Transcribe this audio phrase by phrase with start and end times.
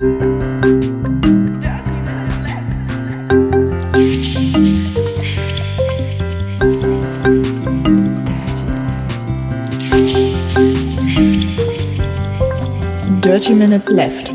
[0.00, 0.12] Dirty
[13.52, 14.32] Minutes Left.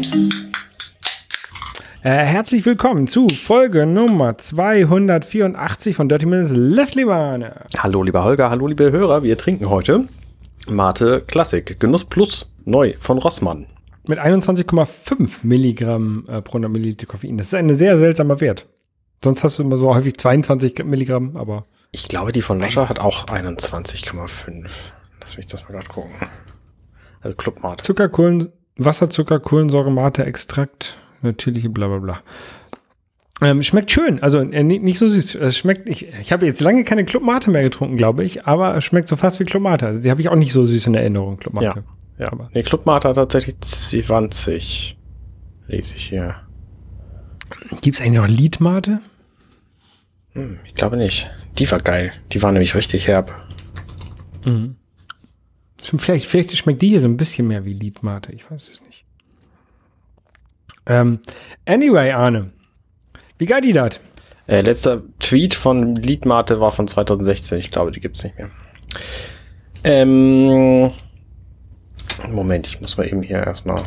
[2.04, 7.66] Äh, herzlich willkommen zu Folge Nummer 284 von Dirty Minutes Left, lieber Arne.
[7.80, 9.24] Hallo, lieber Holger, hallo, liebe Hörer.
[9.24, 10.08] Wir trinken heute
[10.70, 13.66] Mate Classic Genuss Plus neu von Rossmann.
[14.08, 17.38] Mit 21,5 Milligramm äh, pro 100 Milliliter Koffein.
[17.38, 18.68] Das ist ein sehr seltsamer Wert.
[19.24, 21.66] Sonst hast du immer so häufig 22 Milligramm, aber.
[21.92, 24.70] Ich glaube, die von Lascher hat auch 21,5.
[25.22, 26.12] Lass mich das mal gerade gucken.
[27.22, 27.84] Also Clubmate.
[27.84, 32.22] Zucker, Kohlen, Wasserzucker, Kohlensäure, Mate, Extrakt, natürliche bla bla bla.
[33.42, 35.36] Ähm, schmeckt schön, also äh, nicht, nicht so süß.
[35.36, 38.84] Es schmeckt, ich, ich habe jetzt lange keine Clubmate mehr getrunken, glaube ich, aber es
[38.86, 39.88] schmeckt so fast wie Clubmate.
[39.88, 41.66] Also die habe ich auch nicht so süß in Erinnerung, Clubmate.
[41.66, 41.84] Ja,
[42.18, 42.32] ja.
[42.32, 44.98] Aber nee, Clubmate hat tatsächlich 20.
[45.68, 46.36] Lese ich hier.
[47.82, 49.02] Gibt es eigentlich noch Liedmate?
[50.34, 51.30] Hm, ich glaube nicht.
[51.58, 52.12] Die war geil.
[52.32, 53.34] Die war nämlich richtig herb.
[54.46, 54.76] Mhm.
[55.98, 58.32] Vielleicht, vielleicht schmeckt die hier so ein bisschen mehr wie Liedmate.
[58.32, 59.06] Ich weiß es nicht.
[60.88, 61.20] Ähm,
[61.66, 62.52] anyway, Arne.
[63.38, 64.00] Wie geil die das?
[64.48, 67.60] Äh, letzter Tweet von Liedmate war von 2016.
[67.60, 68.50] Ich glaube, die gibt's nicht mehr.
[69.84, 70.92] Ähm,
[72.32, 73.84] Moment, ich muss mal eben hier erstmal.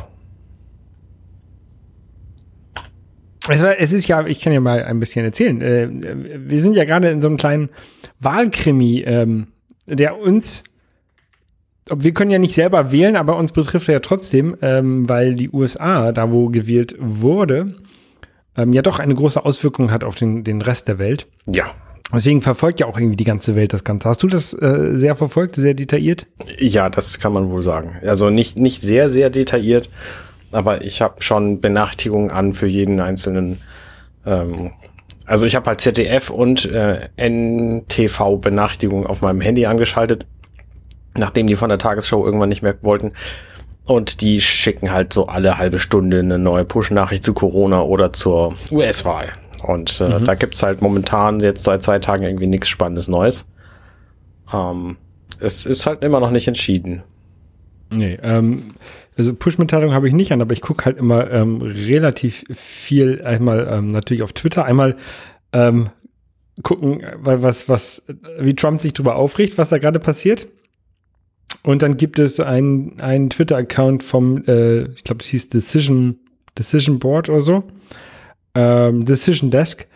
[3.51, 5.63] Es, ist ja, ich kann ja mal ein bisschen erzählen.
[5.63, 7.71] Äh, wir sind ja gerade in so einem kleinen
[8.21, 9.49] Wahlkrimi, ähm,
[9.87, 10.65] der uns
[11.95, 15.51] wir können ja nicht selber wählen, aber uns betrifft er ja trotzdem, ähm, weil die
[15.51, 17.77] USA, da wo gewählt wurde,
[18.57, 21.27] ähm, ja doch eine große Auswirkung hat auf den, den Rest der Welt.
[21.47, 21.75] Ja.
[22.13, 24.09] Deswegen verfolgt ja auch irgendwie die ganze Welt das Ganze.
[24.09, 26.27] Hast du das äh, sehr verfolgt, sehr detailliert?
[26.59, 27.97] Ja, das kann man wohl sagen.
[28.03, 29.91] Also nicht, nicht sehr, sehr detailliert,
[30.51, 33.61] aber ich habe schon Benachrichtigungen an für jeden einzelnen.
[34.25, 34.71] Ähm,
[35.27, 40.27] also ich habe halt ZDF und äh, NTV Benachrichtigungen auf meinem Handy angeschaltet
[41.19, 43.13] nachdem die von der Tagesshow irgendwann nicht mehr wollten.
[43.85, 48.55] Und die schicken halt so alle halbe Stunde eine neue Push-Nachricht zu Corona oder zur
[48.71, 49.29] US-Wahl.
[49.63, 50.25] Und äh, mhm.
[50.25, 53.49] da gibt's halt momentan jetzt seit zwei Tagen irgendwie nichts Spannendes Neues.
[54.53, 54.97] Ähm,
[55.41, 57.03] es ist halt immer noch nicht entschieden.
[57.91, 58.75] Nee, ähm,
[59.17, 63.67] also Push-Mitteilung habe ich nicht an, aber ich gucke halt immer ähm, relativ viel, einmal
[63.71, 64.97] ähm, natürlich auf Twitter, einmal
[65.53, 65.91] ähm,
[66.63, 68.03] gucken, weil was, was,
[68.39, 70.47] wie Trump sich darüber aufregt, was da gerade passiert.
[71.63, 76.19] Und dann gibt es einen, einen Twitter-Account vom, äh, ich glaube, es hieß Decision,
[76.59, 77.65] Decision Board oder so,
[78.59, 79.87] ähm, Decision Desk,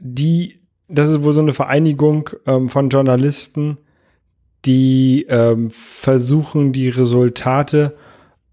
[0.00, 3.76] die, das ist wohl so eine Vereinigung ähm, von Journalisten,
[4.64, 7.96] die ähm, versuchen, die Resultate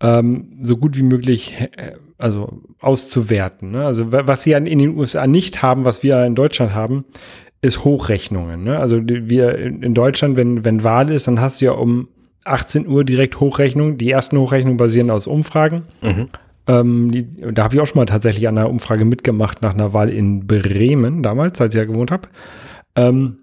[0.01, 3.71] ähm, so gut wie möglich äh, also auszuwerten.
[3.71, 3.85] Ne?
[3.85, 7.05] Also was sie in den USA nicht haben, was wir in Deutschland haben,
[7.61, 8.63] ist Hochrechnungen.
[8.63, 8.77] Ne?
[8.77, 12.09] Also wir in Deutschland, wenn, wenn Wahl ist, dann hast du ja um
[12.43, 13.97] 18 Uhr direkt Hochrechnung.
[13.97, 15.83] Die ersten Hochrechnungen basieren aus Umfragen.
[16.01, 16.27] Mhm.
[16.67, 19.93] Ähm, die, da habe ich auch schon mal tatsächlich an einer Umfrage mitgemacht nach einer
[19.93, 22.27] Wahl in Bremen damals, als ich ja gewohnt habe.
[22.95, 23.37] Ähm,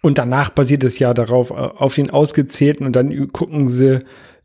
[0.00, 4.00] und danach basiert es ja darauf, äh, auf den ausgezählten und dann gucken sie,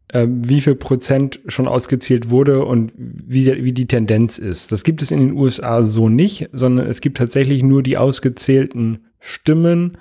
[0.09, 4.71] äh, wie viel Prozent schon ausgezählt wurde und wie, wie die Tendenz ist.
[4.71, 9.05] Das gibt es in den USA so nicht, sondern es gibt tatsächlich nur die ausgezählten
[9.19, 9.97] Stimmen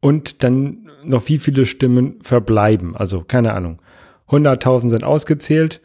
[0.00, 2.96] und dann noch wie viele Stimmen verbleiben.
[2.96, 3.80] Also keine Ahnung.
[4.28, 5.80] 100.000 sind ausgezählt.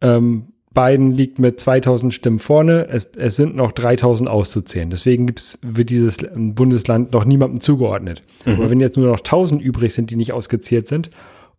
[0.00, 2.86] Ähm, Biden liegt mit 2000 Stimmen vorne.
[2.88, 4.88] Es, es sind noch 3000 auszuzählen.
[4.88, 8.22] Deswegen gibt's wird dieses Bundesland noch niemandem zugeordnet.
[8.46, 8.52] Mhm.
[8.52, 11.10] Aber wenn jetzt nur noch 1000 übrig sind, die nicht ausgezählt sind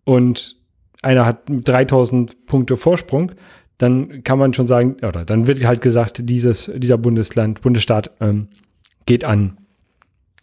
[0.05, 0.57] und
[1.01, 3.33] einer hat 3000 Punkte Vorsprung,
[3.77, 8.47] dann kann man schon sagen, oder dann wird halt gesagt, dieses, dieser Bundesland, Bundesstaat ähm,
[9.05, 9.57] geht an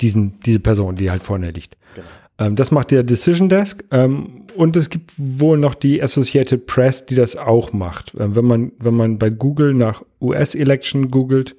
[0.01, 1.77] diesen, diese Person, die halt vorne liegt.
[1.95, 2.07] Genau.
[2.39, 3.85] Ähm, das macht der Decision Desk.
[3.91, 8.13] Ähm, und es gibt wohl noch die Associated Press, die das auch macht.
[8.19, 11.55] Ähm, wenn man, wenn man bei Google nach US-Election googelt,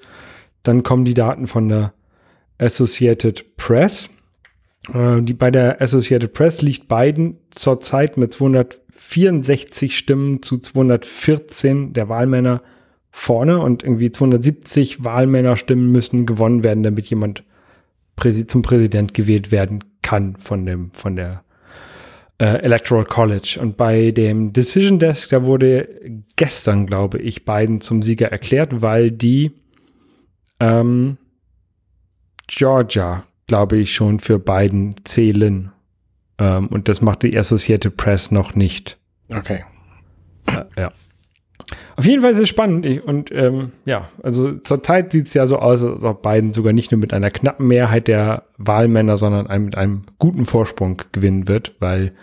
[0.64, 1.94] dann kommen die Daten von der
[2.58, 4.10] Associated Press.
[4.94, 12.10] Äh, die, bei der Associated Press liegt Biden zurzeit mit 264 Stimmen zu 214 der
[12.10, 12.62] Wahlmänner
[13.12, 17.46] vorne und irgendwie 270 Wahlmännerstimmen müssen gewonnen werden, damit jemand
[18.48, 21.46] zum Präsident gewählt werden kann von dem, von der
[22.40, 23.60] äh, Electoral College.
[23.62, 25.88] Und bei dem Decision Desk, da wurde
[26.36, 29.52] gestern, glaube ich, Biden zum Sieger erklärt, weil die
[30.60, 31.18] ähm,
[32.48, 35.72] Georgia, glaube ich, schon für Biden zählen.
[36.38, 38.98] Ähm, und das macht die Associated Press noch nicht.
[39.30, 39.64] Okay.
[40.48, 40.92] Äh, ja.
[41.96, 42.86] Auf jeden Fall ist es spannend.
[42.86, 46.74] Ich, und ähm, ja, also zurzeit sieht es ja so aus, als ob Biden sogar
[46.74, 51.48] nicht nur mit einer knappen Mehrheit der Wahlmänner, sondern einem, mit einem guten Vorsprung gewinnen
[51.48, 52.14] wird, weil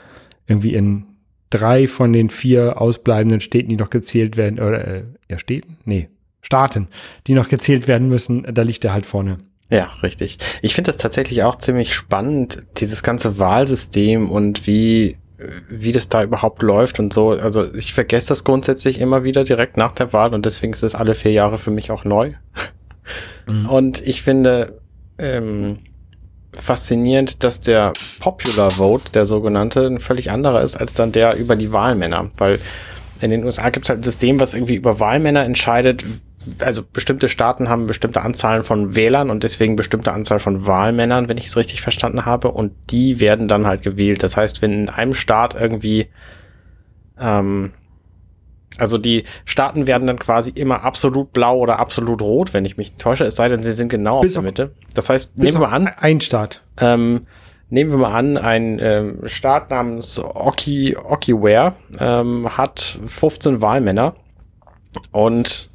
[0.47, 1.05] irgendwie in
[1.51, 5.79] drei von den vier ausbleibenden Städten, die noch gezählt werden, oder äh, ja, Städten?
[5.85, 6.09] Nee,
[6.43, 6.89] Staaten,
[7.27, 9.39] die noch gezählt werden müssen, da liegt er halt vorne.
[9.71, 10.39] Ja, richtig.
[10.63, 15.17] Ich finde das tatsächlich auch ziemlich spannend, dieses ganze Wahlsystem und wie
[15.69, 17.31] wie das da überhaupt läuft und so.
[17.31, 20.95] Also ich vergesse das grundsätzlich immer wieder direkt nach der Wahl und deswegen ist es
[20.95, 22.33] alle vier Jahre für mich auch neu.
[23.47, 23.67] Mhm.
[23.67, 24.81] Und ich finde
[25.19, 25.79] ähm,
[26.53, 31.57] faszinierend, dass der Popular Vote, der sogenannte, ein völlig anderer ist als dann der über
[31.57, 32.59] die Wahlmänner, weil
[33.21, 36.05] in den USA gibt es halt ein System, was irgendwie über Wahlmänner entscheidet,
[36.61, 41.39] also bestimmte Staaten haben bestimmte Anzahlen von Wählern und deswegen bestimmte Anzahl von Wahlmännern, wenn
[41.39, 44.23] ich es richtig verstanden habe, und die werden dann halt gewählt.
[44.23, 46.09] Das heißt, wenn in einem Staat irgendwie,
[47.19, 47.73] ähm,
[48.79, 52.95] also die Staaten werden dann quasi immer absolut blau oder absolut rot, wenn ich mich
[52.95, 54.71] täusche, es sei denn, sie sind genau bis auf der Mitte.
[54.95, 55.89] Das heißt, nehmen wir mal an.
[55.89, 56.63] Ein Staat.
[56.81, 57.27] Ähm,
[57.71, 64.15] nehmen wir mal an, ein ähm, Staat namens Oki, Okiware ähm, hat 15 Wahlmänner
[65.13, 65.71] und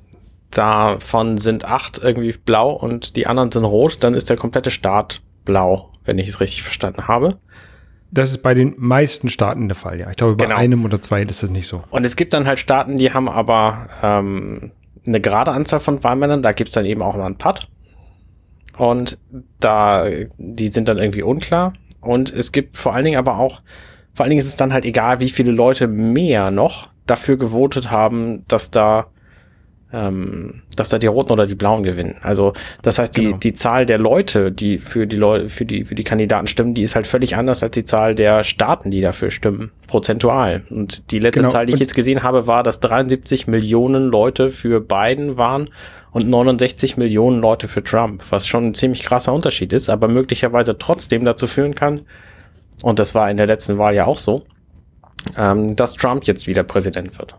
[0.51, 5.21] davon sind acht irgendwie blau und die anderen sind rot, dann ist der komplette Staat
[5.45, 7.38] blau, wenn ich es richtig verstanden habe.
[8.12, 10.09] Das ist bei den meisten Staaten der Fall, ja.
[10.09, 10.57] Ich glaube, bei genau.
[10.57, 11.83] einem oder zwei ist das nicht so.
[11.89, 14.71] Und es gibt dann halt Staaten, die haben aber ähm,
[15.07, 17.69] eine gerade Anzahl von Wahlmännern, da gibt es dann eben auch mal einen Putt.
[18.77, 19.18] Und
[19.59, 20.06] da,
[20.38, 21.74] die sind dann irgendwie unklar.
[22.01, 23.62] Und es gibt vor allen Dingen aber auch,
[24.13, 27.92] vor allen Dingen ist es dann halt egal, wie viele Leute mehr noch dafür gewotet
[27.92, 29.07] haben, dass da
[29.93, 32.15] ähm, dass da die Roten oder die Blauen gewinnen.
[32.21, 33.38] Also das heißt, die, genau.
[33.38, 36.83] die Zahl der Leute, die für die Leute, für die, für die Kandidaten stimmen, die
[36.83, 40.63] ist halt völlig anders als die Zahl der Staaten, die dafür stimmen, prozentual.
[40.69, 41.51] Und die letzte genau.
[41.51, 45.69] Zahl, die ich jetzt gesehen habe, war, dass 73 Millionen Leute für Biden waren
[46.11, 50.77] und 69 Millionen Leute für Trump, was schon ein ziemlich krasser Unterschied ist, aber möglicherweise
[50.77, 52.01] trotzdem dazu führen kann,
[52.81, 54.44] und das war in der letzten Wahl ja auch so,
[55.37, 57.35] ähm, dass Trump jetzt wieder Präsident wird.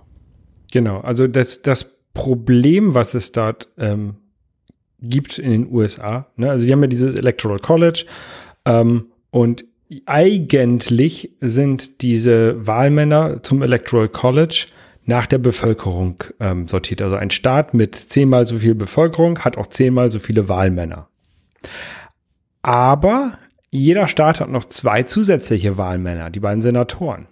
[0.72, 4.16] Genau, also das, das Problem, was es dort ähm,
[5.00, 6.26] gibt in den USA.
[6.36, 6.50] Ne?
[6.50, 8.04] Also die haben ja dieses Electoral College
[8.64, 9.64] ähm, und
[10.06, 14.66] eigentlich sind diese Wahlmänner zum Electoral College
[15.04, 17.02] nach der Bevölkerung ähm, sortiert.
[17.02, 21.08] Also ein Staat mit zehnmal so viel Bevölkerung hat auch zehnmal so viele Wahlmänner.
[22.62, 23.38] Aber
[23.70, 27.26] jeder Staat hat noch zwei zusätzliche Wahlmänner, die beiden Senatoren.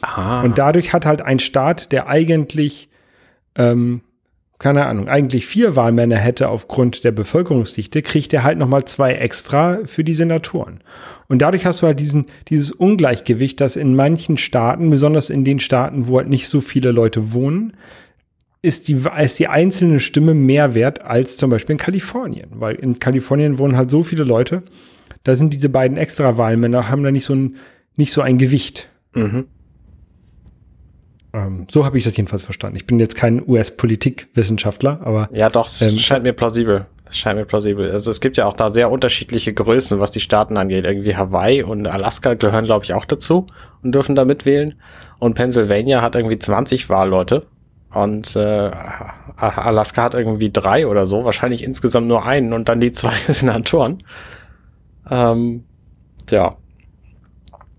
[0.00, 0.42] Aha.
[0.42, 2.88] Und dadurch hat halt ein Staat, der eigentlich
[3.54, 4.02] ähm,
[4.58, 9.80] keine Ahnung, eigentlich vier Wahlmänner hätte aufgrund der Bevölkerungsdichte, kriegt er halt nochmal zwei extra
[9.84, 10.80] für die Senatoren.
[11.28, 15.58] Und dadurch hast du halt diesen, dieses Ungleichgewicht, dass in manchen Staaten, besonders in den
[15.58, 17.74] Staaten, wo halt nicht so viele Leute wohnen,
[18.62, 22.48] ist die, ist die einzelne Stimme mehr wert als zum Beispiel in Kalifornien.
[22.54, 24.62] Weil in Kalifornien wohnen halt so viele Leute,
[25.24, 27.56] da sind diese beiden extra Wahlmänner, haben da nicht so ein,
[27.96, 28.88] nicht so ein Gewicht.
[29.14, 29.46] Mhm.
[31.36, 32.76] Ähm, so habe ich das jedenfalls verstanden.
[32.76, 35.28] Ich bin jetzt kein US-Politikwissenschaftler, aber.
[35.32, 36.86] Ja, doch, es ähm, scheint mir plausibel.
[37.04, 37.90] Das scheint mir plausibel.
[37.90, 40.86] Also es gibt ja auch da sehr unterschiedliche Größen, was die Staaten angeht.
[40.86, 43.46] Irgendwie Hawaii und Alaska gehören, glaube ich, auch dazu
[43.82, 44.74] und dürfen da mitwählen.
[45.18, 47.46] Und Pennsylvania hat irgendwie 20 Wahlleute.
[47.92, 48.70] Und äh,
[49.36, 53.98] Alaska hat irgendwie drei oder so, wahrscheinlich insgesamt nur einen und dann die zwei Senatoren.
[55.10, 55.64] Ähm,
[56.30, 56.56] ja,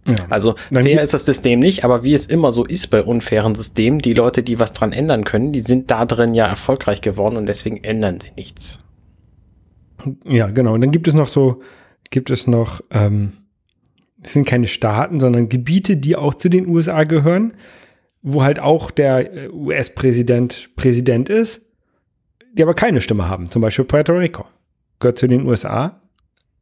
[0.07, 0.25] ja.
[0.29, 3.99] Also fair ist das System nicht, aber wie es immer so ist bei unfairen Systemen,
[3.99, 7.45] die Leute, die was dran ändern können, die sind da drin ja erfolgreich geworden und
[7.45, 8.79] deswegen ändern sie nichts.
[10.23, 10.73] Ja, genau.
[10.73, 11.61] Und dann gibt es noch so,
[12.09, 13.33] gibt es noch, ähm,
[14.23, 17.53] es sind keine Staaten, sondern Gebiete, die auch zu den USA gehören,
[18.21, 21.65] wo halt auch der äh, US-Präsident Präsident ist,
[22.53, 23.49] die aber keine Stimme haben.
[23.51, 24.45] Zum Beispiel Puerto Rico.
[24.99, 26.01] Gehört zu den USA,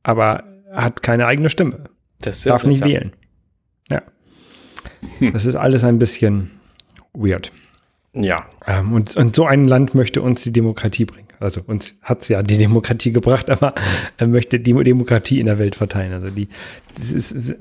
[0.04, 1.86] aber hat keine eigene Stimme.
[2.20, 3.14] Das Darf nicht wählen.
[5.20, 5.34] Hm.
[5.34, 6.52] Das ist alles ein bisschen
[7.14, 7.52] weird.
[8.14, 8.46] Ja.
[8.66, 11.28] Ähm, und, und so ein Land möchte uns die Demokratie bringen.
[11.40, 13.76] Also uns hat es ja die Demokratie gebracht, aber
[14.18, 16.14] er möchte die Demokratie in der Welt verteilen.
[16.14, 16.48] Also die,
[16.96, 17.56] das ist,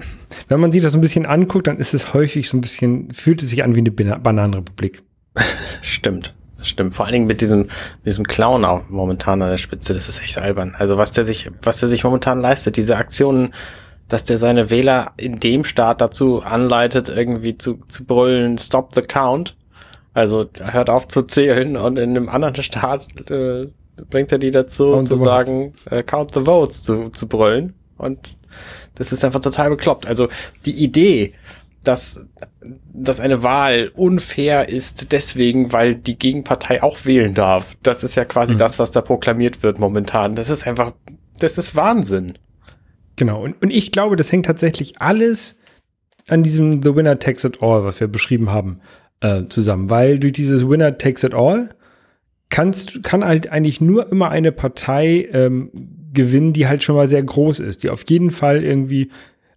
[0.49, 3.11] wenn man sich das so ein bisschen anguckt, dann ist es häufig so ein bisschen,
[3.13, 5.03] fühlt es sich an wie eine Bananenrepublik.
[5.83, 6.35] Stimmt.
[6.63, 10.09] Stimmt, vor allen Dingen mit diesem, mit diesem Clown auch momentan an der Spitze, das
[10.09, 10.75] ist echt albern.
[10.79, 13.53] Also was der sich, was der sich momentan leistet, diese Aktionen,
[14.09, 19.03] dass der seine Wähler in dem Staat dazu anleitet, irgendwie zu, zu brüllen, stop the
[19.03, 19.57] count.
[20.13, 23.67] Also hört auf zu zählen und in einem anderen Staat äh,
[24.11, 27.75] bringt er die dazu count zu sagen, äh, count the votes zu, zu brüllen.
[27.97, 28.37] Und
[28.95, 30.07] das ist einfach total bekloppt.
[30.07, 30.29] Also
[30.67, 31.35] die Idee,
[31.83, 32.29] dass,
[32.93, 37.77] dass eine Wahl unfair ist deswegen, weil die Gegenpartei auch wählen darf.
[37.83, 38.59] Das ist ja quasi mhm.
[38.59, 40.35] das, was da proklamiert wird momentan.
[40.35, 40.93] Das ist einfach,
[41.39, 42.39] das ist Wahnsinn.
[43.17, 43.43] Genau.
[43.43, 45.61] Und, und ich glaube, das hängt tatsächlich alles
[46.29, 48.81] an diesem The Winner Takes It All, was wir beschrieben haben,
[49.21, 49.91] äh, zusammen.
[49.91, 51.71] Weil durch dieses Winner Takes It All
[52.49, 55.71] kannst, kann halt eigentlich nur immer eine Partei ähm,
[56.13, 59.11] gewinnen, die halt schon mal sehr groß ist, die auf jeden Fall irgendwie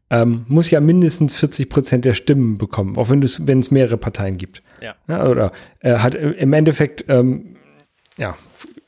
[0.10, 3.98] ähm, muss ja mindestens 40 Prozent der Stimmen bekommen, auch wenn es wenn es mehrere
[3.98, 4.64] Parteien gibt.
[4.82, 4.96] Ja.
[5.08, 7.58] ja oder äh, hat im Endeffekt ähm,
[8.18, 8.38] ja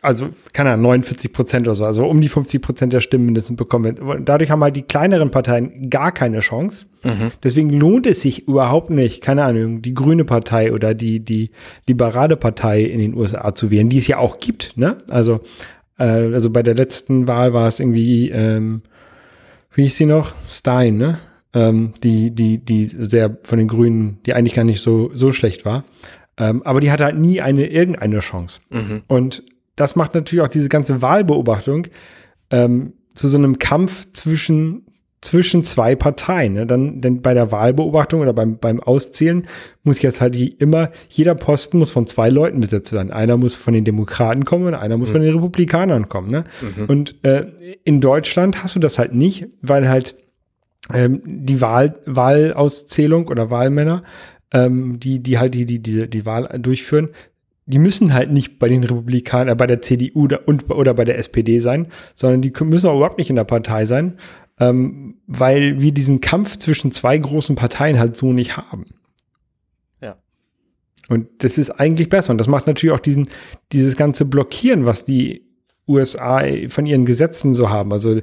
[0.01, 3.57] also kann er 49 Prozent oder so, also um die 50 Prozent der Stimmen mindestens
[3.57, 3.95] bekommen.
[4.23, 6.85] Dadurch haben halt die kleineren Parteien gar keine Chance.
[7.03, 7.31] Mhm.
[7.43, 11.51] Deswegen lohnt es sich überhaupt nicht, keine Ahnung, die Grüne Partei oder die, die
[11.87, 14.97] liberale Partei in den USA zu wählen, die es ja auch gibt, ne?
[15.09, 15.41] Also,
[15.97, 18.81] äh, also bei der letzten Wahl war es irgendwie, ähm,
[19.73, 20.33] wie hieß sie noch?
[20.47, 21.19] Stein, ne?
[21.53, 25.65] Ähm, die, die, die sehr von den Grünen, die eigentlich gar nicht so, so schlecht
[25.65, 25.83] war.
[26.37, 28.61] Ähm, aber die hatte halt nie eine, irgendeine Chance.
[28.69, 29.03] Mhm.
[29.07, 29.43] Und
[29.79, 31.87] das macht natürlich auch diese ganze Wahlbeobachtung
[32.49, 34.85] ähm, zu so einem Kampf zwischen
[35.21, 36.53] zwischen zwei Parteien.
[36.53, 36.65] Ne?
[36.65, 39.47] Dann, denn bei der Wahlbeobachtung oder beim, beim Auszählen
[39.83, 43.11] muss jetzt halt immer, jeder Posten muss von zwei Leuten besetzt werden.
[43.11, 45.13] Einer muss von den Demokraten kommen und einer muss mhm.
[45.13, 46.29] von den Republikanern kommen.
[46.29, 46.45] Ne?
[46.61, 46.85] Mhm.
[46.85, 47.47] Und äh,
[47.83, 50.15] in Deutschland hast du das halt nicht, weil halt
[50.93, 54.03] ähm, die Wahl, Wahlauszählung oder Wahlmänner,
[54.53, 57.09] ähm, die, die halt die, die, die, die Wahl durchführen,
[57.69, 61.05] die müssen halt nicht bei den Republikanern, äh, bei der CDU da, und, oder bei
[61.05, 64.17] der SPD sein, sondern die müssen auch überhaupt nicht in der Partei sein,
[64.59, 68.85] ähm, weil wir diesen Kampf zwischen zwei großen Parteien halt so nicht haben.
[70.01, 70.17] Ja.
[71.09, 72.31] Und das ist eigentlich besser.
[72.31, 73.29] Und das macht natürlich auch diesen,
[73.71, 75.48] dieses ganze Blockieren, was die
[75.89, 77.91] USA von ihren Gesetzen so haben.
[77.91, 78.21] Also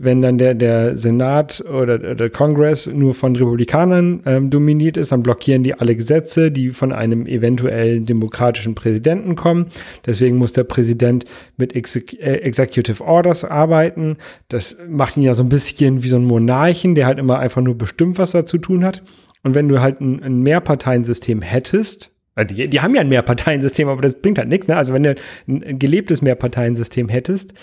[0.00, 5.24] wenn dann der, der Senat oder der Kongress nur von Republikanern ähm, dominiert ist, dann
[5.24, 9.66] blockieren die alle Gesetze, die von einem eventuellen demokratischen Präsidenten kommen.
[10.06, 11.24] Deswegen muss der Präsident
[11.56, 14.18] mit Exec äh, Executive Orders arbeiten.
[14.46, 17.60] Das macht ihn ja so ein bisschen wie so ein Monarchen, der halt immer einfach
[17.60, 19.02] nur bestimmt, was er zu tun hat.
[19.42, 22.12] Und wenn du halt ein, ein Mehrparteiensystem hättest,
[22.44, 24.68] die, die haben ja ein Mehrparteiensystem, aber das bringt halt nichts.
[24.68, 24.76] Ne?
[24.76, 25.14] Also wenn du
[25.48, 27.54] ein gelebtes Mehrparteiensystem hättest,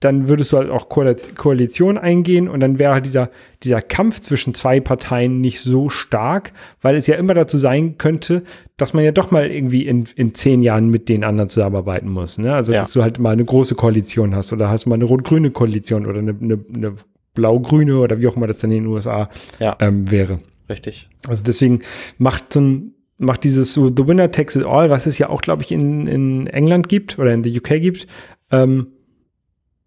[0.00, 3.30] dann würdest du halt auch Koalition eingehen und dann wäre dieser,
[3.64, 8.44] dieser Kampf zwischen zwei Parteien nicht so stark, weil es ja immer dazu sein könnte,
[8.76, 12.38] dass man ja doch mal irgendwie in, in zehn Jahren mit den anderen zusammenarbeiten muss.
[12.38, 12.54] Ne?
[12.54, 12.80] Also, ja.
[12.80, 16.20] dass du halt mal eine große Koalition hast oder hast mal eine rot-grüne Koalition oder
[16.20, 16.94] eine, eine, eine
[17.34, 19.28] blau-grüne oder wie auch immer das dann in den USA
[19.58, 19.76] ja.
[19.80, 20.38] ähm, wäre.
[20.68, 21.08] Richtig.
[21.26, 21.80] Also deswegen
[22.18, 25.42] macht so ein, macht dieses so The Winner Takes It All, was es ja auch,
[25.42, 28.06] glaube ich, in, in England gibt oder in the UK gibt,
[28.50, 28.88] ähm,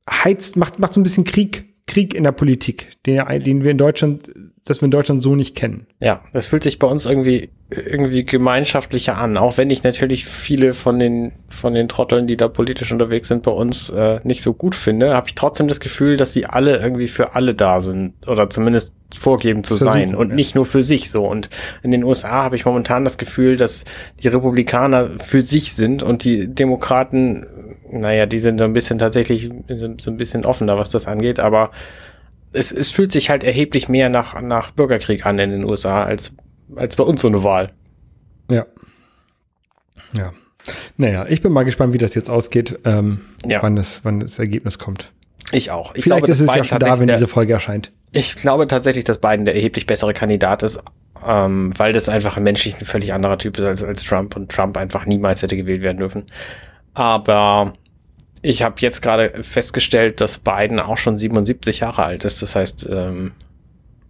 [0.10, 3.78] heizt, macht, macht so ein bisschen Krieg, Krieg in der Politik, den, den wir in
[3.78, 4.32] Deutschland,
[4.66, 5.88] das wir in Deutschland so nicht kennen.
[6.00, 10.74] Ja, das fühlt sich bei uns irgendwie, irgendwie gemeinschaftlicher an, auch wenn ich natürlich viele
[10.74, 14.54] von den, von den Trotteln, die da politisch unterwegs sind, bei uns äh, nicht so
[14.54, 18.28] gut finde, habe ich trotzdem das Gefühl, dass sie alle irgendwie für alle da sind
[18.28, 20.36] oder zumindest vorgeben zu Versuchen, sein und ja.
[20.36, 21.26] nicht nur für sich so.
[21.26, 21.50] Und
[21.82, 23.84] in den USA habe ich momentan das Gefühl, dass
[24.22, 27.46] die Republikaner für sich sind und die Demokraten
[27.92, 31.72] naja, die sind so ein bisschen tatsächlich so ein bisschen offener, was das angeht, aber
[32.54, 36.36] es, es fühlt sich halt erheblich mehr nach, nach Bürgerkrieg an in den USA als,
[36.76, 37.72] als bei uns so eine Wahl.
[38.50, 38.66] Ja.
[40.18, 40.34] Ja.
[40.98, 43.64] Naja, ich bin mal gespannt, wie das jetzt ausgeht, ähm, ja.
[43.64, 45.12] wann, das, wann das Ergebnis kommt.
[45.52, 45.96] Ich auch.
[45.96, 47.92] Ich Vielleicht glaube, ist es ja schon da, wenn diese Folge erscheint.
[48.12, 50.80] Ich glaube tatsächlich, dass Biden der erheblich bessere Kandidat ist,
[51.26, 54.52] ähm, weil das einfach ein menschlich ein völlig anderer Typ ist als, als Trump und
[54.52, 56.26] Trump einfach niemals hätte gewählt werden dürfen.
[56.94, 57.74] Aber
[58.42, 62.42] ich habe jetzt gerade festgestellt, dass Biden auch schon 77 Jahre alt ist.
[62.42, 63.32] Das heißt, ähm,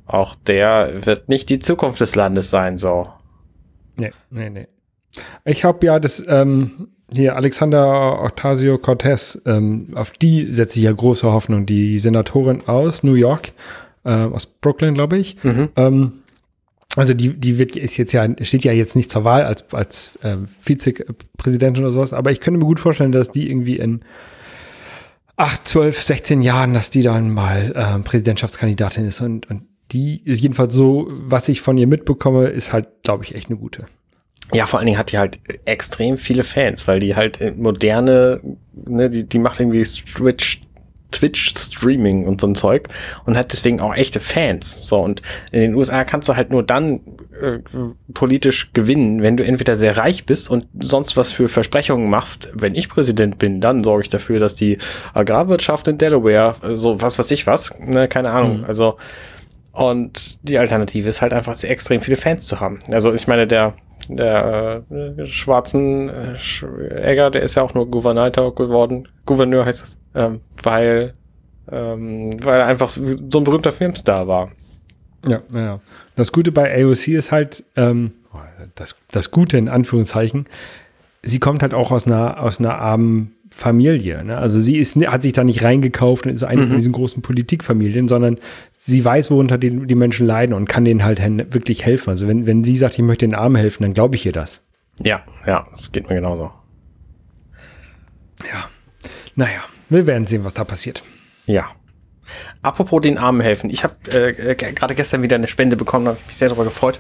[0.06, 3.10] auch der wird nicht die Zukunft des Landes sein, so.
[3.96, 4.68] Nee, nee, nee.
[5.46, 10.92] Ich habe ja das, ähm, hier Alexander Octasio Cortez, ähm, auf die setze ich ja
[10.94, 11.66] große Hoffnung.
[11.66, 13.52] Die Senatorin aus New York,
[14.06, 15.44] äh, aus Brooklyn, glaube ich.
[15.44, 15.70] Mhm.
[15.76, 16.12] Ähm,
[16.96, 20.20] also die, die wird ist jetzt ja, steht ja jetzt nicht zur Wahl als, als
[20.24, 24.02] äh, Vizepräsidentin oder sowas, aber ich könnte mir gut vorstellen, dass die irgendwie in
[25.38, 30.42] acht, zwölf, 16 Jahren, dass die dann mal äh, Präsidentschaftskandidatin ist und, und die ist
[30.42, 33.86] jedenfalls so, was ich von ihr mitbekomme, ist halt, glaube ich, echt eine gute.
[34.54, 38.40] Ja, vor allen Dingen hat die halt extrem viele Fans, weil die halt moderne,
[38.74, 40.62] ne, die, die macht irgendwie Switch
[41.12, 42.88] Twitch-Streaming und so ein Zeug
[43.26, 44.88] und hat deswegen auch echte Fans.
[44.88, 47.02] So, und in den USA kannst du halt nur dann
[47.42, 47.60] äh,
[48.14, 52.50] politisch gewinnen, wenn du entweder sehr reich bist und sonst was für Versprechungen machst.
[52.54, 54.78] Wenn ich Präsident bin, dann sorge ich dafür, dass die
[55.14, 58.60] Agrarwirtschaft in Delaware, äh, so was weiß ich was, ne, keine Ahnung.
[58.60, 58.66] Mhm.
[58.66, 58.98] Also
[59.74, 62.80] Und die Alternative ist halt einfach extrem viele Fans zu haben.
[62.92, 63.74] Also ich meine, der
[64.18, 70.00] der äh, schwarzen äh, Egger, der ist ja auch nur Gouverneur geworden, Gouverneur heißt es,
[70.16, 71.14] ähm, weil,
[71.72, 74.52] ähm, weil er einfach so ein berühmter Filmstar war.
[75.28, 75.80] Ja, ja.
[76.16, 78.12] Das Gute bei AOC ist halt, ähm,
[78.76, 80.46] das, das Gute in Anführungszeichen,
[81.22, 84.24] sie kommt halt auch aus einer, aus einer armen Familie.
[84.24, 84.38] Ne?
[84.38, 86.68] Also sie ist, hat sich da nicht reingekauft und ist eine mhm.
[86.68, 88.40] von diesen großen Politikfamilien, sondern
[88.72, 91.22] sie weiß, worunter die, die Menschen leiden und kann denen halt
[91.54, 92.10] wirklich helfen.
[92.10, 94.62] Also wenn, wenn sie sagt, ich möchte den Armen helfen, dann glaube ich ihr das.
[95.04, 96.52] Ja, ja, das geht mir genauso.
[98.40, 98.70] Ja.
[99.36, 101.04] Naja, wir werden sehen, was da passiert.
[101.46, 101.68] Ja.
[102.62, 103.70] Apropos den Armen helfen.
[103.70, 107.00] Ich habe äh, gerade gestern wieder eine Spende bekommen, habe mich sehr darüber gefreut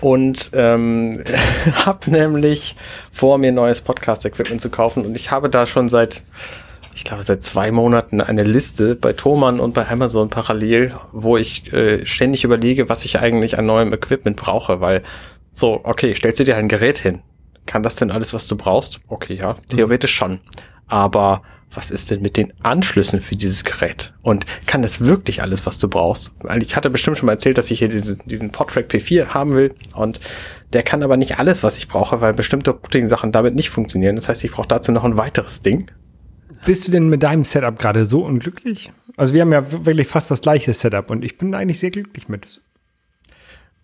[0.00, 1.22] und ähm,
[1.84, 2.76] habe nämlich
[3.12, 6.22] vor, mir neues Podcast-Equipment zu kaufen und ich habe da schon seit,
[6.94, 11.72] ich glaube, seit zwei Monaten eine Liste bei Thomann und bei Amazon parallel, wo ich
[11.72, 15.02] äh, ständig überlege, was ich eigentlich an neuem Equipment brauche, weil
[15.52, 17.20] so, okay, stellst du dir ein Gerät hin.
[17.64, 19.00] Kann das denn alles, was du brauchst?
[19.08, 20.40] Okay, ja, theoretisch schon.
[20.86, 21.42] Aber
[21.72, 24.14] was ist denn mit den Anschlüssen für dieses Gerät?
[24.22, 26.32] Und kann das wirklich alles, was du brauchst?
[26.40, 29.52] Weil ich hatte bestimmt schon mal erzählt, dass ich hier diesen, diesen Podtrack P4 haben
[29.52, 30.20] will und
[30.72, 34.16] der kann aber nicht alles, was ich brauche, weil bestimmte Routing-Sachen damit nicht funktionieren.
[34.16, 35.90] Das heißt, ich brauche dazu noch ein weiteres Ding.
[36.64, 38.92] Bist du denn mit deinem Setup gerade so unglücklich?
[39.16, 42.28] Also wir haben ja wirklich fast das gleiche Setup und ich bin eigentlich sehr glücklich
[42.28, 42.60] mit.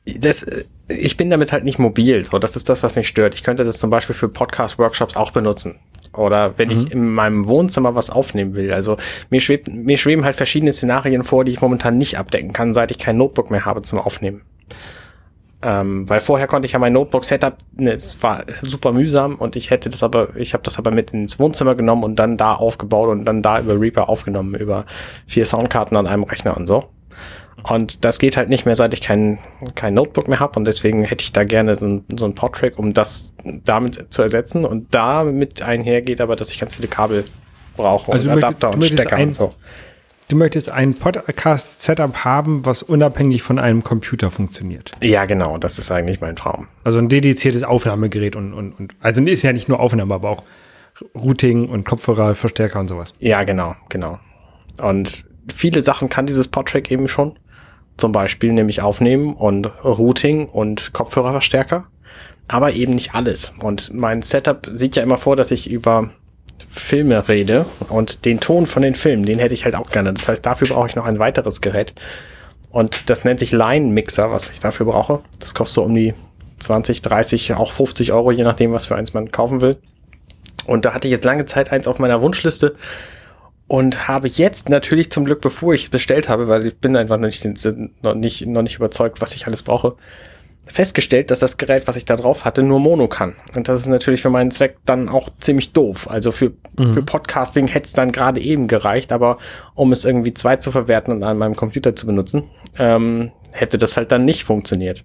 [0.04, 0.44] Das,
[0.88, 2.24] ich bin damit halt nicht mobil.
[2.24, 3.34] So, das ist das, was mich stört.
[3.34, 5.78] Ich könnte das zum Beispiel für Podcast-Workshops auch benutzen.
[6.14, 6.74] Oder wenn mhm.
[6.74, 8.72] ich in meinem Wohnzimmer was aufnehmen will.
[8.72, 8.96] Also
[9.30, 12.90] mir, schwebt, mir schweben halt verschiedene Szenarien vor, die ich momentan nicht abdecken kann, seit
[12.90, 14.42] ich kein Notebook mehr habe zum Aufnehmen.
[15.64, 19.70] Ähm, weil vorher konnte ich ja mein Notebook-Setup, ne, es war super mühsam und ich
[19.70, 23.08] hätte das aber, ich habe das aber mit ins Wohnzimmer genommen und dann da aufgebaut
[23.08, 24.86] und dann da über Reaper aufgenommen, über
[25.28, 26.88] vier Soundkarten an einem Rechner und so.
[27.62, 29.38] Und das geht halt nicht mehr, seit ich kein,
[29.74, 30.58] kein Notebook mehr habe.
[30.58, 34.22] Und deswegen hätte ich da gerne so ein, so ein Podtrack, um das damit zu
[34.22, 34.64] ersetzen.
[34.64, 37.24] Und damit einhergeht aber, dass ich ganz viele Kabel
[37.76, 39.54] brauche also und Adapter und Stecker ein, und so.
[40.28, 44.92] Du möchtest ein Podcast-Setup haben, was unabhängig von einem Computer funktioniert.
[45.02, 45.58] Ja, genau.
[45.58, 46.68] Das ist eigentlich mein Traum.
[46.84, 50.42] Also ein dediziertes Aufnahmegerät und, und, und also ist ja nicht nur Aufnahme, aber auch
[51.14, 53.12] Routing und Kopfhörer, Verstärker und sowas.
[53.18, 54.18] Ja, genau, genau.
[54.80, 57.38] Und viele Sachen kann dieses Podtrack eben schon.
[57.96, 61.86] Zum Beispiel nämlich Aufnehmen und Routing und Kopfhörerverstärker.
[62.48, 63.54] Aber eben nicht alles.
[63.60, 66.10] Und mein Setup sieht ja immer vor, dass ich über
[66.68, 70.12] Filme rede und den Ton von den Filmen, den hätte ich halt auch gerne.
[70.12, 71.94] Das heißt, dafür brauche ich noch ein weiteres Gerät.
[72.70, 75.20] Und das nennt sich Line Mixer, was ich dafür brauche.
[75.38, 76.14] Das kostet so um die
[76.60, 79.76] 20, 30, auch 50 Euro, je nachdem, was für eins man kaufen will.
[80.64, 82.76] Und da hatte ich jetzt lange Zeit eins auf meiner Wunschliste
[83.72, 87.28] und habe jetzt natürlich zum Glück, bevor ich bestellt habe, weil ich bin einfach noch
[87.28, 87.42] nicht,
[88.02, 89.96] noch nicht, noch nicht überzeugt, was ich alles brauche,
[90.66, 93.34] festgestellt, dass das Gerät, was ich da drauf hatte, nur Mono kann.
[93.56, 96.10] Und das ist natürlich für meinen Zweck dann auch ziemlich doof.
[96.10, 96.92] Also für, mhm.
[96.92, 99.38] für Podcasting hätte es dann gerade eben gereicht, aber
[99.72, 102.42] um es irgendwie zwei zu verwerten und an meinem Computer zu benutzen,
[102.78, 105.02] ähm, hätte das halt dann nicht funktioniert.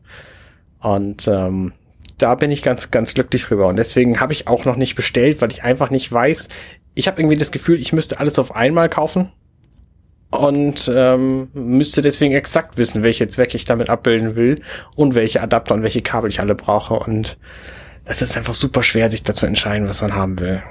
[0.81, 1.71] Und ähm,
[2.17, 3.67] da bin ich ganz, ganz glücklich drüber.
[3.67, 6.49] Und deswegen habe ich auch noch nicht bestellt, weil ich einfach nicht weiß,
[6.97, 9.31] ich habe irgendwie das Gefühl, ich müsste alles auf einmal kaufen
[10.31, 14.61] und ähm, müsste deswegen exakt wissen, welche Zwecke ich damit abbilden will
[14.95, 16.95] und welche Adapter und welche Kabel ich alle brauche.
[16.95, 17.37] Und
[18.05, 20.63] das ist einfach super schwer, sich dazu entscheiden, was man haben will.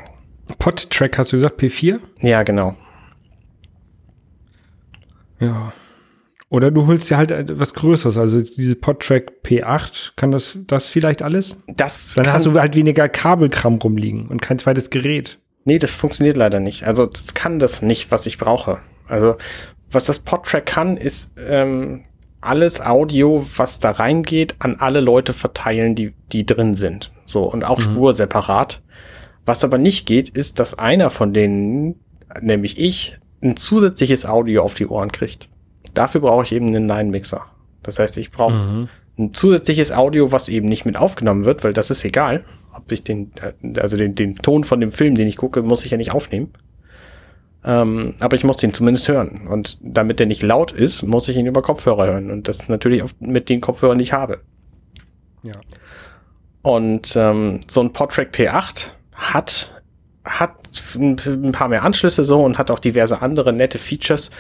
[0.59, 2.01] Podtrack hast du gesagt, P4?
[2.21, 2.77] Ja, genau.
[5.39, 5.73] Ja.
[6.49, 11.23] Oder du holst dir halt etwas Größeres, also diese Podtrack P8, kann das das vielleicht
[11.23, 11.57] alles?
[11.69, 15.39] Das Dann hast du halt weniger Kabelkram rumliegen und kein zweites Gerät.
[15.67, 16.85] Nee, das funktioniert leider nicht.
[16.85, 18.79] Also das kann das nicht, was ich brauche.
[19.09, 19.37] Also
[19.91, 22.05] was das Podtrack kann, ist ähm,
[22.41, 27.11] alles Audio, was da reingeht, an alle Leute verteilen, die, die drin sind.
[27.27, 27.83] So, und auch mhm.
[27.83, 28.81] Spur separat.
[29.45, 31.97] Was aber nicht geht, ist, dass einer von denen,
[32.41, 35.49] nämlich ich, ein zusätzliches Audio auf die Ohren kriegt.
[35.95, 37.45] Dafür brauche ich eben einen Line-Mixer.
[37.83, 38.89] Das heißt, ich brauche mhm.
[39.19, 42.45] Ein zusätzliches Audio, was eben nicht mit aufgenommen wird, weil das ist egal
[42.77, 45.85] ob ich den, äh, also den, den Ton von dem Film, den ich gucke, muss
[45.85, 46.53] ich ja nicht aufnehmen.
[47.65, 49.47] Ähm, aber ich muss den zumindest hören.
[49.49, 52.31] Und damit der nicht laut ist, muss ich ihn über Kopfhörer hören.
[52.31, 54.41] Und das natürlich mit den Kopfhörern, die ich habe.
[55.43, 55.53] Ja.
[56.63, 59.76] Und ähm, so ein Podtrack P8 hat
[60.27, 60.51] hat
[60.97, 64.31] ein paar mehr Anschlüsse so und hat auch diverse andere nette Features,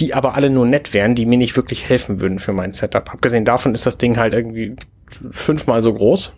[0.00, 3.12] die aber alle nur nett wären, die mir nicht wirklich helfen würden für mein Setup.
[3.12, 4.74] Abgesehen davon ist das Ding halt irgendwie
[5.30, 6.32] fünfmal so groß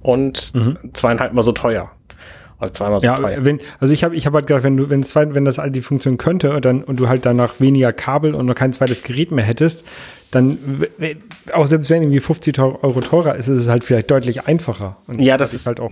[0.00, 0.78] und mhm.
[0.92, 1.90] zweieinhalb Mal so teuer.
[2.58, 3.44] Oder zweimal so ja, teuer.
[3.44, 5.70] wenn, also ich habe ich hab halt gedacht, wenn du, wenn, zwei, wenn das all
[5.70, 9.02] die Funktion könnte und, dann, und du halt danach weniger Kabel und noch kein zweites
[9.02, 9.84] Gerät mehr hättest,
[10.30, 10.86] dann,
[11.52, 14.96] auch selbst wenn irgendwie 50 teu- Euro teurer ist, ist es halt vielleicht deutlich einfacher.
[15.06, 15.90] Und Ja, das ist- halt auch,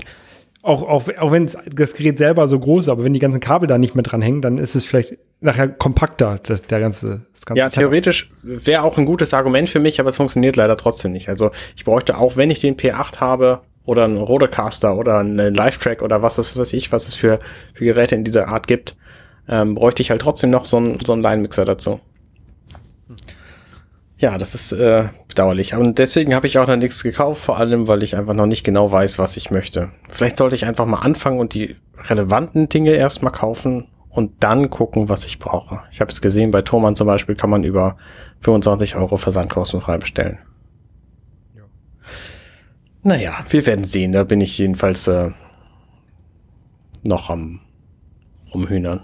[0.65, 3.41] auch, auch, auch wenn es das Gerät selber so groß ist, aber wenn die ganzen
[3.41, 7.27] Kabel da nicht mehr dran hängen, dann ist es vielleicht nachher kompakter, das, der ganze,
[7.35, 7.81] das ganze Ja, Setup.
[7.83, 11.29] theoretisch wäre auch ein gutes Argument für mich, aber es funktioniert leider trotzdem nicht.
[11.29, 16.01] Also ich bräuchte auch, wenn ich den P8 habe oder einen Rodecaster oder einen Live-Track
[16.01, 17.39] oder was ist, was ich, was es für,
[17.75, 18.97] für Geräte in dieser Art gibt,
[19.49, 22.01] ähm, bräuchte ich halt trotzdem noch so einen, so einen Line-Mixer dazu.
[24.17, 25.75] Ja, das ist äh, bedauerlich.
[25.75, 28.65] Und deswegen habe ich auch noch nichts gekauft, vor allem, weil ich einfach noch nicht
[28.65, 29.91] genau weiß, was ich möchte.
[30.09, 31.77] Vielleicht sollte ich einfach mal anfangen und die
[32.09, 35.81] relevanten Dinge erstmal kaufen und dann gucken, was ich brauche.
[35.91, 37.97] Ich habe es gesehen, bei Thomann zum Beispiel kann man über
[38.43, 40.39] 25 Euro Versand kostenfrei bestellen.
[41.57, 41.63] Ja.
[43.03, 44.13] Naja, wir werden sehen.
[44.13, 45.31] Da bin ich jedenfalls äh,
[47.03, 47.61] noch am
[48.53, 49.03] rumhühnern.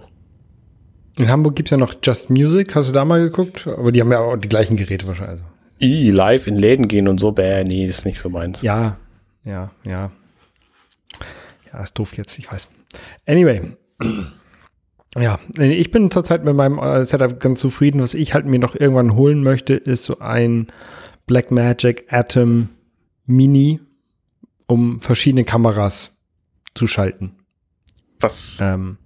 [1.21, 3.67] In Hamburg gibt's ja noch Just Music, hast du da mal geguckt?
[3.67, 5.43] Aber die haben ja auch die gleichen Geräte wahrscheinlich.
[5.43, 5.45] Also.
[5.83, 8.63] I, live in Läden gehen und so, bäh, nee, ist nicht so meins.
[8.63, 8.97] Ja,
[9.45, 10.11] ja, ja.
[11.71, 12.69] Ja, ist doof jetzt, ich weiß.
[13.27, 13.77] Anyway.
[15.15, 18.01] Ja, ich bin zurzeit mit meinem äh, Setup ganz zufrieden.
[18.01, 20.69] Was ich halt mir noch irgendwann holen möchte, ist so ein
[21.27, 22.71] Blackmagic Atom
[23.27, 23.81] Mini,
[24.67, 26.17] um verschiedene Kameras
[26.75, 27.33] zu schalten.
[28.21, 28.97] Was, Ähm,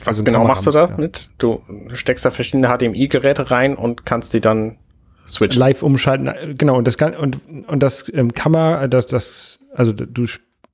[0.00, 0.96] was also genau machst du da ja.
[0.96, 1.30] mit?
[1.38, 4.78] Du steckst da verschiedene HDMI-Geräte rein und kannst die dann
[5.26, 5.58] switchen.
[5.60, 10.26] live umschalten, genau, und das kann, und, und das ähm, Kamera, das, das, also du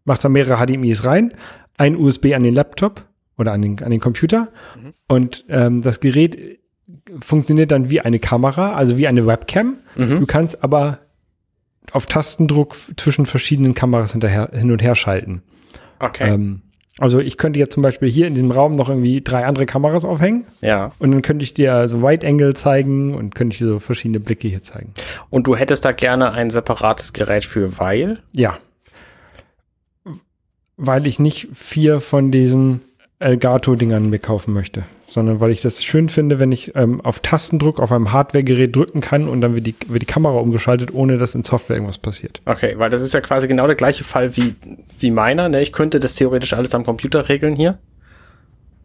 [0.04, 1.34] machst da mehrere HDMIs rein,
[1.76, 3.04] ein USB an den Laptop
[3.36, 4.94] oder an den, an den Computer Mhm.
[5.06, 6.60] und ähm, das Gerät
[7.20, 9.76] funktioniert dann wie eine Kamera, also wie eine Webcam.
[9.96, 10.20] Mhm.
[10.20, 10.98] Du kannst aber
[11.92, 15.42] auf Tastendruck zwischen verschiedenen Kameras hinterher, hin und her schalten.
[16.00, 16.32] Okay.
[16.32, 16.62] Ähm,
[16.98, 20.04] also ich könnte jetzt zum Beispiel hier in diesem Raum noch irgendwie drei andere Kameras
[20.04, 20.92] aufhängen ja.
[20.98, 24.20] und dann könnte ich dir so Wide Angle zeigen und könnte ich dir so verschiedene
[24.20, 24.92] Blicke hier zeigen.
[25.30, 28.18] Und du hättest da gerne ein separates Gerät für, weil?
[28.34, 28.58] Ja.
[30.76, 32.80] Weil ich nicht vier von diesen
[33.20, 37.80] Elgato-Dingern mir kaufen möchte, sondern weil ich das schön finde, wenn ich ähm, auf Tastendruck
[37.80, 41.34] auf einem Hardware-Gerät drücken kann und dann wird die, wird die Kamera umgeschaltet, ohne dass
[41.34, 42.40] in Software irgendwas passiert.
[42.44, 44.54] Okay, weil das ist ja quasi genau der gleiche Fall wie,
[44.98, 45.48] wie meiner.
[45.48, 45.62] Ne?
[45.62, 47.78] Ich könnte das theoretisch alles am Computer regeln hier.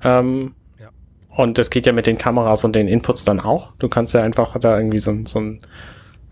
[0.04, 0.90] Ähm, Ja.
[1.30, 3.74] Und das geht ja mit den Kameras und den Inputs dann auch.
[3.80, 5.62] Du kannst ja einfach da irgendwie so, ein- so ein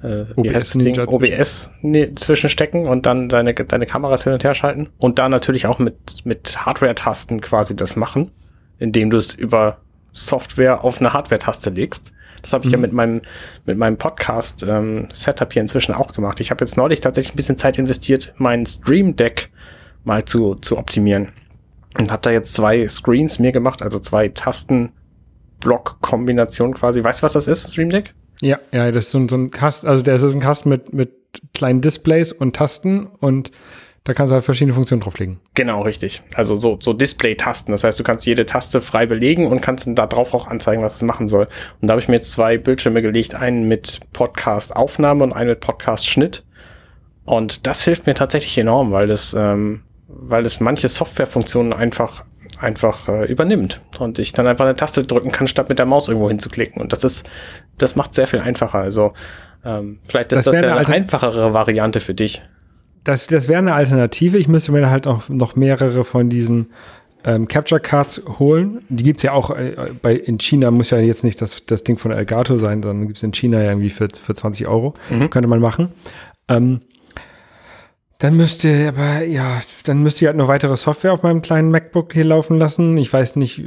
[0.03, 0.97] äh, OBS Ding?
[0.99, 4.89] OBS ne, zwischenstecken und dann deine, deine Kameras hin und her schalten.
[4.97, 8.31] Und da natürlich auch mit, mit Hardware-Tasten quasi das machen,
[8.81, 9.77] indem du es über
[10.11, 12.11] Software auf eine Hardware-Taste legst.
[12.41, 12.81] Das habe ich ja Mhm.
[12.81, 13.21] mit meinem,
[13.65, 16.39] mit meinem Podcast-Setup hier inzwischen auch gemacht.
[16.39, 19.49] Ich habe jetzt neulich tatsächlich ein bisschen Zeit investiert, mein Stream Deck
[20.03, 21.29] mal zu, zu optimieren.
[21.99, 27.03] Und habe da jetzt zwei Screens mir gemacht, also zwei Tasten-Block-Kombinationen quasi.
[27.03, 28.13] Weißt du, was das ist, Stream Deck?
[28.41, 30.93] Ja, ja, das ist so ein, so ein Kasten, also der ist ein Kasten mit,
[30.93, 31.11] mit
[31.53, 33.51] kleinen Displays und Tasten und
[34.03, 35.39] da kannst du halt verschiedene Funktionen drauflegen.
[35.53, 36.23] Genau, richtig.
[36.33, 37.71] Also so, so Display-Tasten.
[37.71, 40.81] Das heißt, du kannst jede Taste frei belegen und kannst dann da drauf auch anzeigen,
[40.81, 41.47] was es machen soll.
[41.81, 45.59] Und da habe ich mir jetzt zwei Bildschirme gelegt, einen mit Podcast-Aufnahme und einen mit
[45.59, 46.43] Podcast-Schnitt.
[47.25, 52.23] Und das hilft mir tatsächlich enorm, weil das, ähm, weil das manche Softwarefunktionen einfach
[52.59, 56.07] einfach äh, übernimmt und ich dann einfach eine Taste drücken kann, statt mit der Maus
[56.07, 56.79] irgendwo hinzuklicken.
[56.79, 57.27] Und das ist,
[57.79, 58.77] das macht sehr viel einfacher.
[58.79, 59.13] Also
[59.65, 62.41] ähm, vielleicht ist Das das, ja eine eine Alter- einfachere Variante für dich.
[63.03, 64.37] Das, das wäre eine Alternative.
[64.37, 66.67] Ich müsste mir halt auch noch mehrere von diesen
[67.23, 68.81] ähm, Capture Cards holen.
[68.89, 71.97] Die gibt's ja auch äh, bei in China muss ja jetzt nicht das, das Ding
[71.97, 74.93] von Elgato sein, sondern gibt's in China ja irgendwie für, für 20 Euro.
[75.09, 75.29] Mhm.
[75.29, 75.89] Könnte man machen.
[76.47, 76.81] Ähm,
[78.21, 82.13] dann müsste, aber ja, dann müsste ich halt noch weitere Software auf meinem kleinen MacBook
[82.13, 82.95] hier laufen lassen.
[82.97, 83.65] Ich weiß nicht, äh,